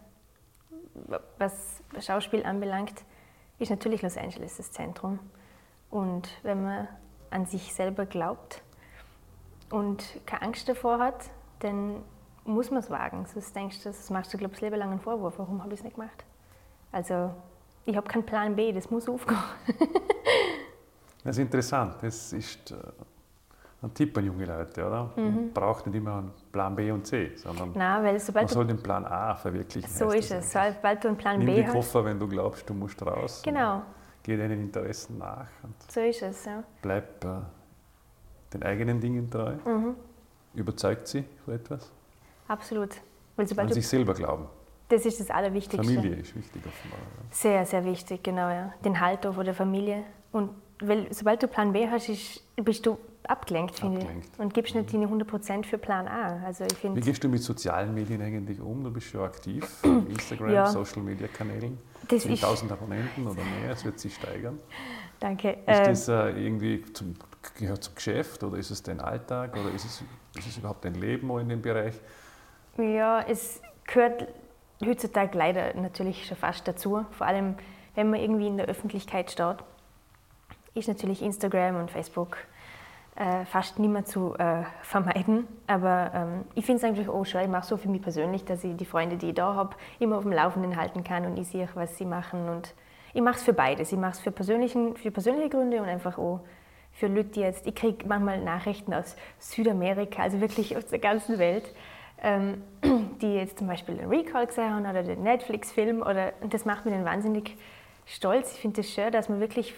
was 1.38 1.82
Schauspiel 1.99 2.43
anbelangt, 2.43 3.03
ist 3.60 3.69
natürlich 3.69 4.01
Los 4.01 4.17
Angeles 4.17 4.58
das 4.58 4.71
Zentrum. 4.71 5.19
Und 5.89 6.29
wenn 6.43 6.63
man 6.63 6.88
an 7.29 7.45
sich 7.45 7.73
selber 7.73 8.06
glaubt, 8.06 8.62
und 9.73 10.21
keine 10.27 10.43
Angst 10.43 10.69
davor 10.69 10.99
hat, 10.99 11.31
dann 11.59 12.03
muss 12.45 12.69
man 12.69 12.79
es 12.79 12.91
wagen. 12.91 13.25
Sonst 13.25 13.55
denkst 13.55 13.81
du, 13.81 13.89
das 13.89 14.09
machst 14.12 14.31
du, 14.31 14.38
glaube 14.38 14.53
ich, 14.53 14.59
das 14.59 14.62
Leben 14.62 14.75
lang 14.77 14.91
einen 14.91 14.99
Vorwurf. 14.99 15.33
Warum 15.38 15.63
habe 15.63 15.73
ich 15.73 15.79
es 15.79 15.83
nicht 15.83 15.95
gemacht? 15.95 16.23
Also, 16.91 17.31
ich 17.86 17.95
habe 17.95 18.07
keinen 18.07 18.23
Plan 18.23 18.55
B, 18.55 18.71
das 18.71 18.91
muss 18.91 19.09
aufgehen. 19.09 19.39
das 21.23 21.38
ist 21.38 21.41
interessant. 21.41 21.95
Das 22.03 22.33
ist 22.33 22.69
äh, 22.69 22.75
ein 23.81 23.91
Tipp 23.95 24.15
an 24.15 24.25
junge 24.27 24.45
Leute, 24.45 24.86
oder? 24.86 25.12
Mhm. 25.15 25.23
Man 25.23 25.53
braucht 25.53 25.88
nicht 25.88 25.95
immer 25.95 26.17
einen 26.17 26.31
Plan 26.51 26.75
B 26.75 26.91
und 26.91 27.07
C, 27.07 27.31
sondern 27.36 27.71
Nein, 27.73 28.03
weil 28.03 28.19
sobald 28.19 28.45
man 28.45 28.53
soll 28.53 28.67
den 28.67 28.83
Plan 28.83 29.05
A 29.05 29.33
verwirklichen. 29.33 29.89
So 29.89 30.12
ist 30.12 30.29
es. 30.29 30.51
Sobald 30.51 31.03
du 31.03 31.07
einen 31.07 31.17
Plan 31.17 31.39
Nimm 31.39 31.47
B 31.47 31.63
die 31.63 31.65
Koffer, 31.65 32.05
wenn 32.05 32.19
du 32.19 32.27
glaubst, 32.27 32.69
du 32.69 32.75
musst 32.75 33.03
raus. 33.03 33.41
Genau. 33.43 33.81
Geh 34.21 34.38
deinen 34.38 34.62
Interessen 34.62 35.17
nach. 35.17 35.47
so 35.89 35.99
ist 35.99 36.21
es, 36.21 36.45
ja. 36.45 36.63
Bleib 36.83 37.25
äh, 37.25 37.39
den 38.53 38.63
eigenen 38.63 38.99
Dingen 38.99 39.29
treu? 39.29 39.53
Mhm. 39.65 39.95
Überzeugt 40.53 41.07
sie 41.07 41.23
von 41.45 41.55
etwas? 41.55 41.91
Absolut. 42.47 42.89
Weil 43.35 43.47
sobald 43.47 43.69
An 43.69 43.73
sich 43.73 43.87
selber 43.87 44.13
glauben. 44.13 44.45
Das 44.89 45.05
ist 45.05 45.19
das 45.19 45.29
Allerwichtigste. 45.29 45.83
Familie 45.83 46.17
ist 46.17 46.35
wichtig 46.35 46.61
offenbar. 46.65 46.99
Ja. 46.99 47.23
Sehr, 47.31 47.65
sehr 47.65 47.85
wichtig, 47.85 48.23
genau. 48.23 48.49
Ja. 48.49 48.73
Den 48.85 48.99
Halt 48.99 49.25
von 49.25 49.43
der 49.43 49.53
Familie. 49.53 50.03
Und 50.31 50.49
weil, 50.79 51.07
sobald 51.11 51.41
du 51.41 51.47
Plan 51.47 51.73
B 51.73 51.87
hast, 51.89 52.09
ist, 52.09 52.43
bist 52.57 52.85
du 52.85 52.97
abgelenkt, 53.27 53.79
finde 53.79 54.01
ich. 54.01 54.39
Und 54.39 54.53
gibst 54.53 54.75
nicht 54.75 54.93
deine 54.93 55.07
100% 55.07 55.65
für 55.65 55.77
Plan 55.77 56.07
A. 56.07 56.43
Also 56.45 56.65
ich 56.65 56.83
Wie 56.83 56.99
gehst 56.99 57.23
du 57.23 57.29
mit 57.29 57.41
sozialen 57.41 57.93
Medien 57.93 58.21
eigentlich 58.21 58.59
um? 58.59 58.83
Du 58.83 58.91
bist 58.91 59.07
schon 59.07 59.21
aktiv, 59.21 59.65
Instagram, 59.83 60.51
ja. 60.51 60.67
Social 60.67 61.01
Media 61.01 61.27
Kanälen. 61.27 61.77
Das 62.07 62.25
10.000 62.25 62.71
Abonnenten 62.71 63.25
oder 63.25 63.41
mehr, 63.61 63.71
es 63.71 63.85
wird 63.85 63.97
sich 63.97 64.13
steigern. 64.13 64.59
Danke. 65.19 65.51
Ist 65.51 65.59
ähm, 65.67 65.85
das 65.85 66.07
äh, 66.09 66.31
irgendwie 66.31 66.83
zum, 66.91 67.15
gehört 67.56 67.84
zum 67.84 67.95
Geschäft 67.95 68.43
oder 68.43 68.58
ist 68.58 68.71
es 68.71 68.84
dein 68.84 68.99
Alltag 68.99 69.53
oder 69.53 69.73
ist 69.73 69.86
es, 69.86 70.03
ist 70.38 70.47
es 70.47 70.58
überhaupt 70.58 70.86
dein 70.86 70.95
Leben 70.95 71.29
in 71.39 71.49
dem 71.49 71.62
Bereich? 71.62 71.95
Ja, 72.77 73.21
es 73.21 73.62
gehört 73.86 74.27
heutzutage 74.84 75.38
leider 75.38 75.73
natürlich 75.75 76.25
schon 76.25 76.38
fast 76.38 76.67
dazu. 76.67 77.06
Vor 77.12 77.27
allem, 77.27 77.56
wenn 77.95 78.10
man 78.10 78.19
irgendwie 78.19 78.47
in 78.47 78.58
der 78.58 78.67
Öffentlichkeit 78.67 79.32
steht, 79.32 79.58
ist 80.73 80.88
natürlich 80.88 81.21
Instagram 81.21 81.75
und 81.75 81.91
Facebook 81.91 82.38
äh, 83.15 83.45
fast 83.45 83.77
nicht 83.77 83.91
mehr 83.91 84.06
zu 84.06 84.36
äh, 84.36 84.63
vermeiden. 84.82 85.47
Aber 85.67 86.12
ähm, 86.13 86.45
ich 86.56 86.65
finde 86.65 86.77
es 86.77 86.84
eigentlich 86.84 87.10
auch 87.10 87.23
schön. 87.25 87.41
Ich 87.41 87.47
mache 87.47 87.67
so 87.67 87.77
für 87.77 87.89
mich 87.89 88.01
persönlich, 88.01 88.43
dass 88.45 88.63
ich 88.63 88.75
die 88.75 88.86
Freunde, 88.86 89.17
die 89.17 89.29
ich 89.29 89.36
da 89.36 89.53
habe, 89.53 89.75
immer 89.99 90.17
auf 90.17 90.23
dem 90.23 90.32
Laufenden 90.32 90.75
halten 90.77 91.03
kann 91.03 91.25
und 91.25 91.38
ich 91.38 91.47
sehe, 91.47 91.69
was 91.75 91.97
sie 91.97 92.06
machen. 92.06 92.49
Und 92.49 92.73
ich 93.13 93.21
mache 93.21 93.36
es 93.36 93.43
für 93.43 93.53
beides. 93.53 93.91
Ich 93.91 93.99
mache 93.99 94.13
es 94.13 94.19
für, 94.19 94.32
für 94.32 95.12
persönliche 95.12 95.49
Gründe 95.49 95.82
und 95.82 95.88
einfach 95.88 96.17
auch 96.17 96.39
für 96.93 97.08
Leute, 97.08 97.39
jetzt, 97.39 97.65
ich 97.65 97.75
kriege 97.75 98.08
manchmal 98.08 98.41
Nachrichten 98.41 98.93
aus 98.93 99.15
Südamerika, 99.39 100.23
also 100.23 100.39
wirklich 100.41 100.77
aus 100.77 100.86
der 100.86 100.99
ganzen 100.99 101.39
Welt, 101.39 101.73
ähm, 102.21 102.62
die 103.21 103.34
jetzt 103.34 103.58
zum 103.58 103.67
Beispiel 103.67 103.95
den 103.95 104.10
Recall 104.10 104.47
gesehen 104.47 104.71
haben 104.71 104.86
oder 104.86 105.03
den 105.03 105.23
Netflix-Film 105.23 106.01
oder, 106.01 106.34
und 106.41 106.53
das 106.53 106.65
macht 106.65 106.86
mich 106.86 106.93
dann 106.93 107.03
wahnsinnig 107.03 107.58
stolz. 108.06 108.53
Ich 108.53 108.60
finde 108.60 108.82
es 108.82 108.88
das 108.88 108.95
schön, 108.95 109.12
dass 109.12 109.27
man 109.27 109.39
wirklich 109.39 109.73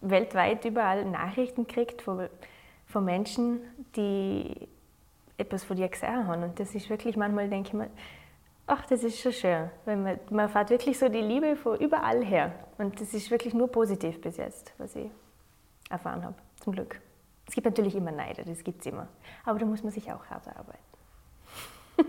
weltweit 0.00 0.64
überall 0.64 1.04
Nachrichten 1.04 1.66
kriegt 1.66 2.02
von, 2.02 2.28
von 2.86 3.04
Menschen, 3.04 3.60
die 3.96 4.68
etwas 5.36 5.64
von 5.64 5.76
dir 5.76 5.88
gesehen 5.88 6.26
haben. 6.26 6.42
Und 6.42 6.58
das 6.58 6.74
ist 6.74 6.88
wirklich, 6.88 7.16
manchmal 7.16 7.48
denke 7.48 7.68
ich 7.68 7.74
mir, 7.74 7.90
ach, 8.66 8.86
das 8.86 9.04
ist 9.04 9.20
schon 9.20 9.32
schön. 9.32 9.70
Wenn 9.84 10.02
man, 10.02 10.20
man 10.30 10.48
fährt 10.48 10.70
wirklich 10.70 10.98
so 10.98 11.08
die 11.08 11.20
Liebe 11.20 11.56
von 11.56 11.78
überall 11.78 12.24
her. 12.24 12.52
Und 12.78 12.98
das 13.00 13.12
ist 13.12 13.30
wirklich 13.30 13.52
nur 13.52 13.68
positiv 13.68 14.20
bis 14.20 14.38
jetzt, 14.38 14.72
was 14.78 14.96
ich 14.96 15.10
erfahren 15.90 16.24
habe, 16.24 16.36
zum 16.60 16.72
Glück. 16.72 17.00
Es 17.46 17.54
gibt 17.54 17.66
natürlich 17.66 17.94
immer 17.96 18.12
Neider, 18.12 18.44
das 18.44 18.62
gibt 18.62 18.80
es 18.80 18.86
immer. 18.86 19.08
Aber 19.44 19.58
da 19.58 19.66
muss 19.66 19.82
man 19.82 19.92
sich 19.92 20.10
auch 20.12 20.24
hart 20.26 20.46
arbeiten. 20.48 20.78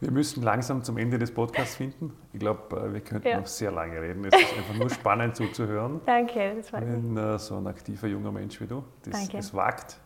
Wir 0.00 0.12
müssen 0.12 0.44
langsam 0.44 0.84
zum 0.84 0.96
Ende 0.96 1.18
des 1.18 1.34
Podcasts 1.34 1.74
finden. 1.74 2.16
Ich 2.32 2.38
glaube, 2.38 2.76
äh, 2.76 2.92
wir 2.92 3.00
könnten 3.00 3.26
ja. 3.26 3.40
noch 3.40 3.48
sehr 3.48 3.72
lange 3.72 4.00
reden. 4.00 4.24
Es 4.26 4.40
ist 4.40 4.56
einfach 4.56 4.74
nur 4.74 4.88
spannend 4.88 5.34
zuzuhören. 5.34 6.00
Danke, 6.06 6.54
das 6.54 6.72
war 6.72 6.80
Wenn 6.80 7.16
äh, 7.16 7.36
so 7.36 7.56
ein 7.56 7.66
aktiver 7.66 8.06
junger 8.06 8.30
Mensch 8.30 8.60
wie 8.60 8.68
du 8.68 8.84
das, 9.02 9.28
es 9.34 9.52
wagt, 9.52 9.98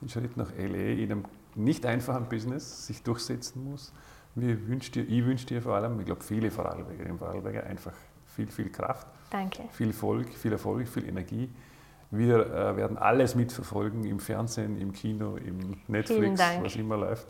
den 0.00 0.08
Schritt 0.08 0.36
nach 0.36 0.52
LA 0.56 1.02
in 1.02 1.10
einem 1.10 1.24
nicht 1.56 1.84
einfachen 1.84 2.28
Business 2.28 2.86
sich 2.86 3.02
durchsetzen 3.02 3.64
muss. 3.64 3.92
Wir 4.36 4.68
wünsch 4.68 4.92
dir, 4.92 5.02
ich 5.02 5.24
wünsche 5.24 5.46
dir 5.46 5.60
vor 5.60 5.74
allem, 5.74 5.98
ich 5.98 6.06
glaube, 6.06 6.22
viele 6.22 6.50
Vorarlberger 6.50 7.06
im 7.06 7.18
Vorarlberger 7.18 7.64
einfach 7.64 7.94
viel, 8.26 8.46
viel 8.46 8.70
Kraft. 8.70 9.08
Danke. 9.30 9.64
Viel 9.72 9.88
Erfolg, 9.88 10.32
viel 10.34 10.52
Erfolg, 10.52 10.86
viel 10.86 11.08
Energie. 11.08 11.50
Wir 12.10 12.46
äh, 12.46 12.76
werden 12.76 12.98
alles 12.98 13.34
mitverfolgen 13.34 14.04
im 14.04 14.20
Fernsehen, 14.20 14.80
im 14.80 14.92
Kino, 14.92 15.36
im 15.36 15.78
Netflix, 15.88 16.40
was 16.62 16.76
immer 16.76 16.96
läuft 16.96 17.26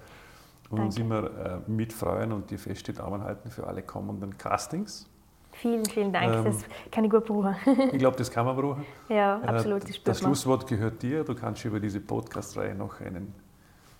und 0.70 0.80
uns 0.80 0.98
immer 0.98 1.24
äh, 1.24 1.70
mitfreuen 1.70 2.32
und 2.32 2.50
dir 2.50 2.58
feste 2.58 2.92
Daumen 2.92 3.22
halten 3.22 3.50
für 3.50 3.66
alle 3.66 3.82
kommenden 3.82 4.36
Castings. 4.36 5.08
Vielen, 5.52 5.84
vielen 5.86 6.12
Dank. 6.12 6.34
Ähm, 6.34 6.44
das 6.44 6.64
kann 6.90 7.04
ich 7.04 7.10
gut 7.10 7.24
brauchen. 7.24 7.56
ich 7.92 7.98
glaube, 7.98 8.16
das 8.16 8.30
kann 8.30 8.44
man 8.44 8.56
brauchen. 8.56 8.84
Ja, 9.08 9.40
äh, 9.40 9.46
absolut. 9.46 9.88
Äh, 9.88 9.94
das 10.04 10.18
Schlusswort 10.18 10.66
gehört 10.66 11.02
dir. 11.02 11.24
Du 11.24 11.34
kannst 11.34 11.64
über 11.64 11.80
diese 11.80 12.00
Podcast-Reihe 12.00 12.74
noch 12.74 13.00
einen 13.00 13.32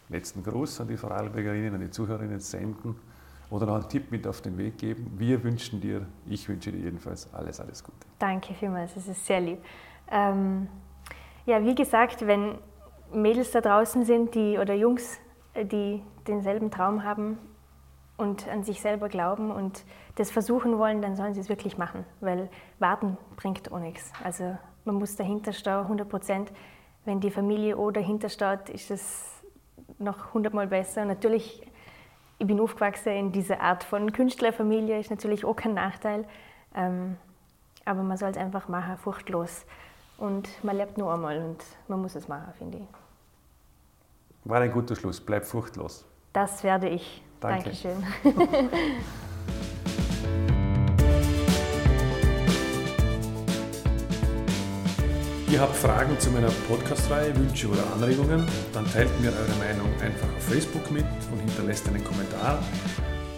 letzten 0.08 0.42
Gruß 0.42 0.82
an 0.82 0.88
die 0.88 0.96
Vorarlbergerinnen, 0.96 1.74
an 1.74 1.80
die 1.80 1.90
Zuhörerinnen 1.90 2.40
senden 2.40 2.96
oder 3.48 3.66
noch 3.66 3.76
einen 3.76 3.88
Tipp 3.88 4.10
mit 4.10 4.26
auf 4.26 4.42
den 4.42 4.58
Weg 4.58 4.76
geben. 4.78 5.12
Wir 5.16 5.42
wünschen 5.42 5.80
dir, 5.80 6.02
ich 6.26 6.48
wünsche 6.48 6.72
dir 6.72 6.80
jedenfalls 6.80 7.32
alles, 7.32 7.58
alles 7.60 7.82
Gute. 7.82 7.96
Danke 8.18 8.52
vielmals, 8.54 8.94
das 8.94 9.08
ist 9.08 9.24
sehr 9.24 9.40
lieb. 9.40 9.58
Ähm, 10.10 10.68
ja, 11.46 11.64
wie 11.64 11.74
gesagt, 11.74 12.26
wenn 12.26 12.58
Mädels 13.12 13.50
da 13.52 13.60
draußen 13.60 14.04
sind, 14.04 14.34
die 14.34 14.58
oder 14.58 14.74
Jungs, 14.74 15.20
die 15.54 16.02
denselben 16.26 16.70
Traum 16.70 17.04
haben 17.04 17.38
und 18.16 18.48
an 18.48 18.64
sich 18.64 18.80
selber 18.80 19.08
glauben 19.08 19.50
und 19.50 19.84
das 20.16 20.30
versuchen 20.30 20.78
wollen, 20.78 21.02
dann 21.02 21.16
sollen 21.16 21.34
sie 21.34 21.40
es 21.40 21.48
wirklich 21.48 21.78
machen, 21.78 22.04
weil 22.20 22.48
warten 22.78 23.16
bringt 23.36 23.70
auch 23.72 23.78
nichts. 23.78 24.12
Also 24.24 24.56
man 24.84 24.96
muss 24.96 25.16
dahinter 25.16 25.52
stehen, 25.52 25.80
100 25.80 26.08
Prozent. 26.08 26.52
Wenn 27.04 27.20
die 27.20 27.30
Familie 27.30 27.76
O 27.76 27.90
dahinter 27.90 28.28
steht, 28.28 28.68
ist 28.68 28.90
es 28.90 29.42
noch 29.98 30.34
hundertmal 30.34 30.66
besser. 30.66 31.04
Natürlich, 31.04 31.62
ich 32.38 32.46
bin 32.46 32.60
aufgewachsen 32.60 33.12
in 33.12 33.32
dieser 33.32 33.60
Art 33.60 33.84
von 33.84 34.12
Künstlerfamilie, 34.12 34.98
ist 34.98 35.10
natürlich 35.10 35.44
auch 35.44 35.56
kein 35.56 35.74
Nachteil. 35.74 36.24
Ähm, 36.74 37.16
aber 37.84 38.02
man 38.02 38.16
soll 38.16 38.30
es 38.30 38.36
einfach 38.36 38.68
machen, 38.68 38.96
furchtlos. 38.96 39.64
Und 40.18 40.48
man 40.64 40.76
lebt 40.76 40.96
nur 40.98 41.12
einmal 41.12 41.38
und 41.38 41.62
man 41.88 42.00
muss 42.00 42.14
es 42.14 42.28
machen, 42.28 42.52
finde 42.56 42.78
ich. 42.78 42.88
War 44.44 44.60
ein 44.60 44.72
guter 44.72 44.96
Schluss. 44.96 45.20
Bleib 45.20 45.44
furchtlos. 45.44 46.04
Das 46.32 46.62
werde 46.62 46.88
ich. 46.88 47.22
Danke. 47.40 47.64
Dankeschön. 47.64 48.04
Ihr 55.48 55.60
habt 55.60 55.76
Fragen 55.76 56.18
zu 56.18 56.30
meiner 56.30 56.50
Podcast-Reihe, 56.68 57.34
Wünsche 57.36 57.68
oder 57.68 57.82
Anregungen, 57.92 58.46
dann 58.72 58.84
teilt 58.84 59.08
mir 59.20 59.30
eure 59.30 59.54
Meinung 59.58 59.88
einfach 60.02 60.28
auf 60.36 60.42
Facebook 60.42 60.90
mit 60.90 61.06
und 61.32 61.38
hinterlasst 61.38 61.86
einen 61.88 62.02
Kommentar 62.02 62.62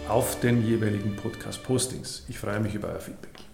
auf 0.07 0.39
den 0.39 0.65
jeweiligen 0.65 1.15
Podcast-Postings. 1.15 2.25
Ich 2.27 2.39
freue 2.39 2.59
mich 2.59 2.73
über 2.73 2.89
euer 2.89 2.99
Feedback. 2.99 3.48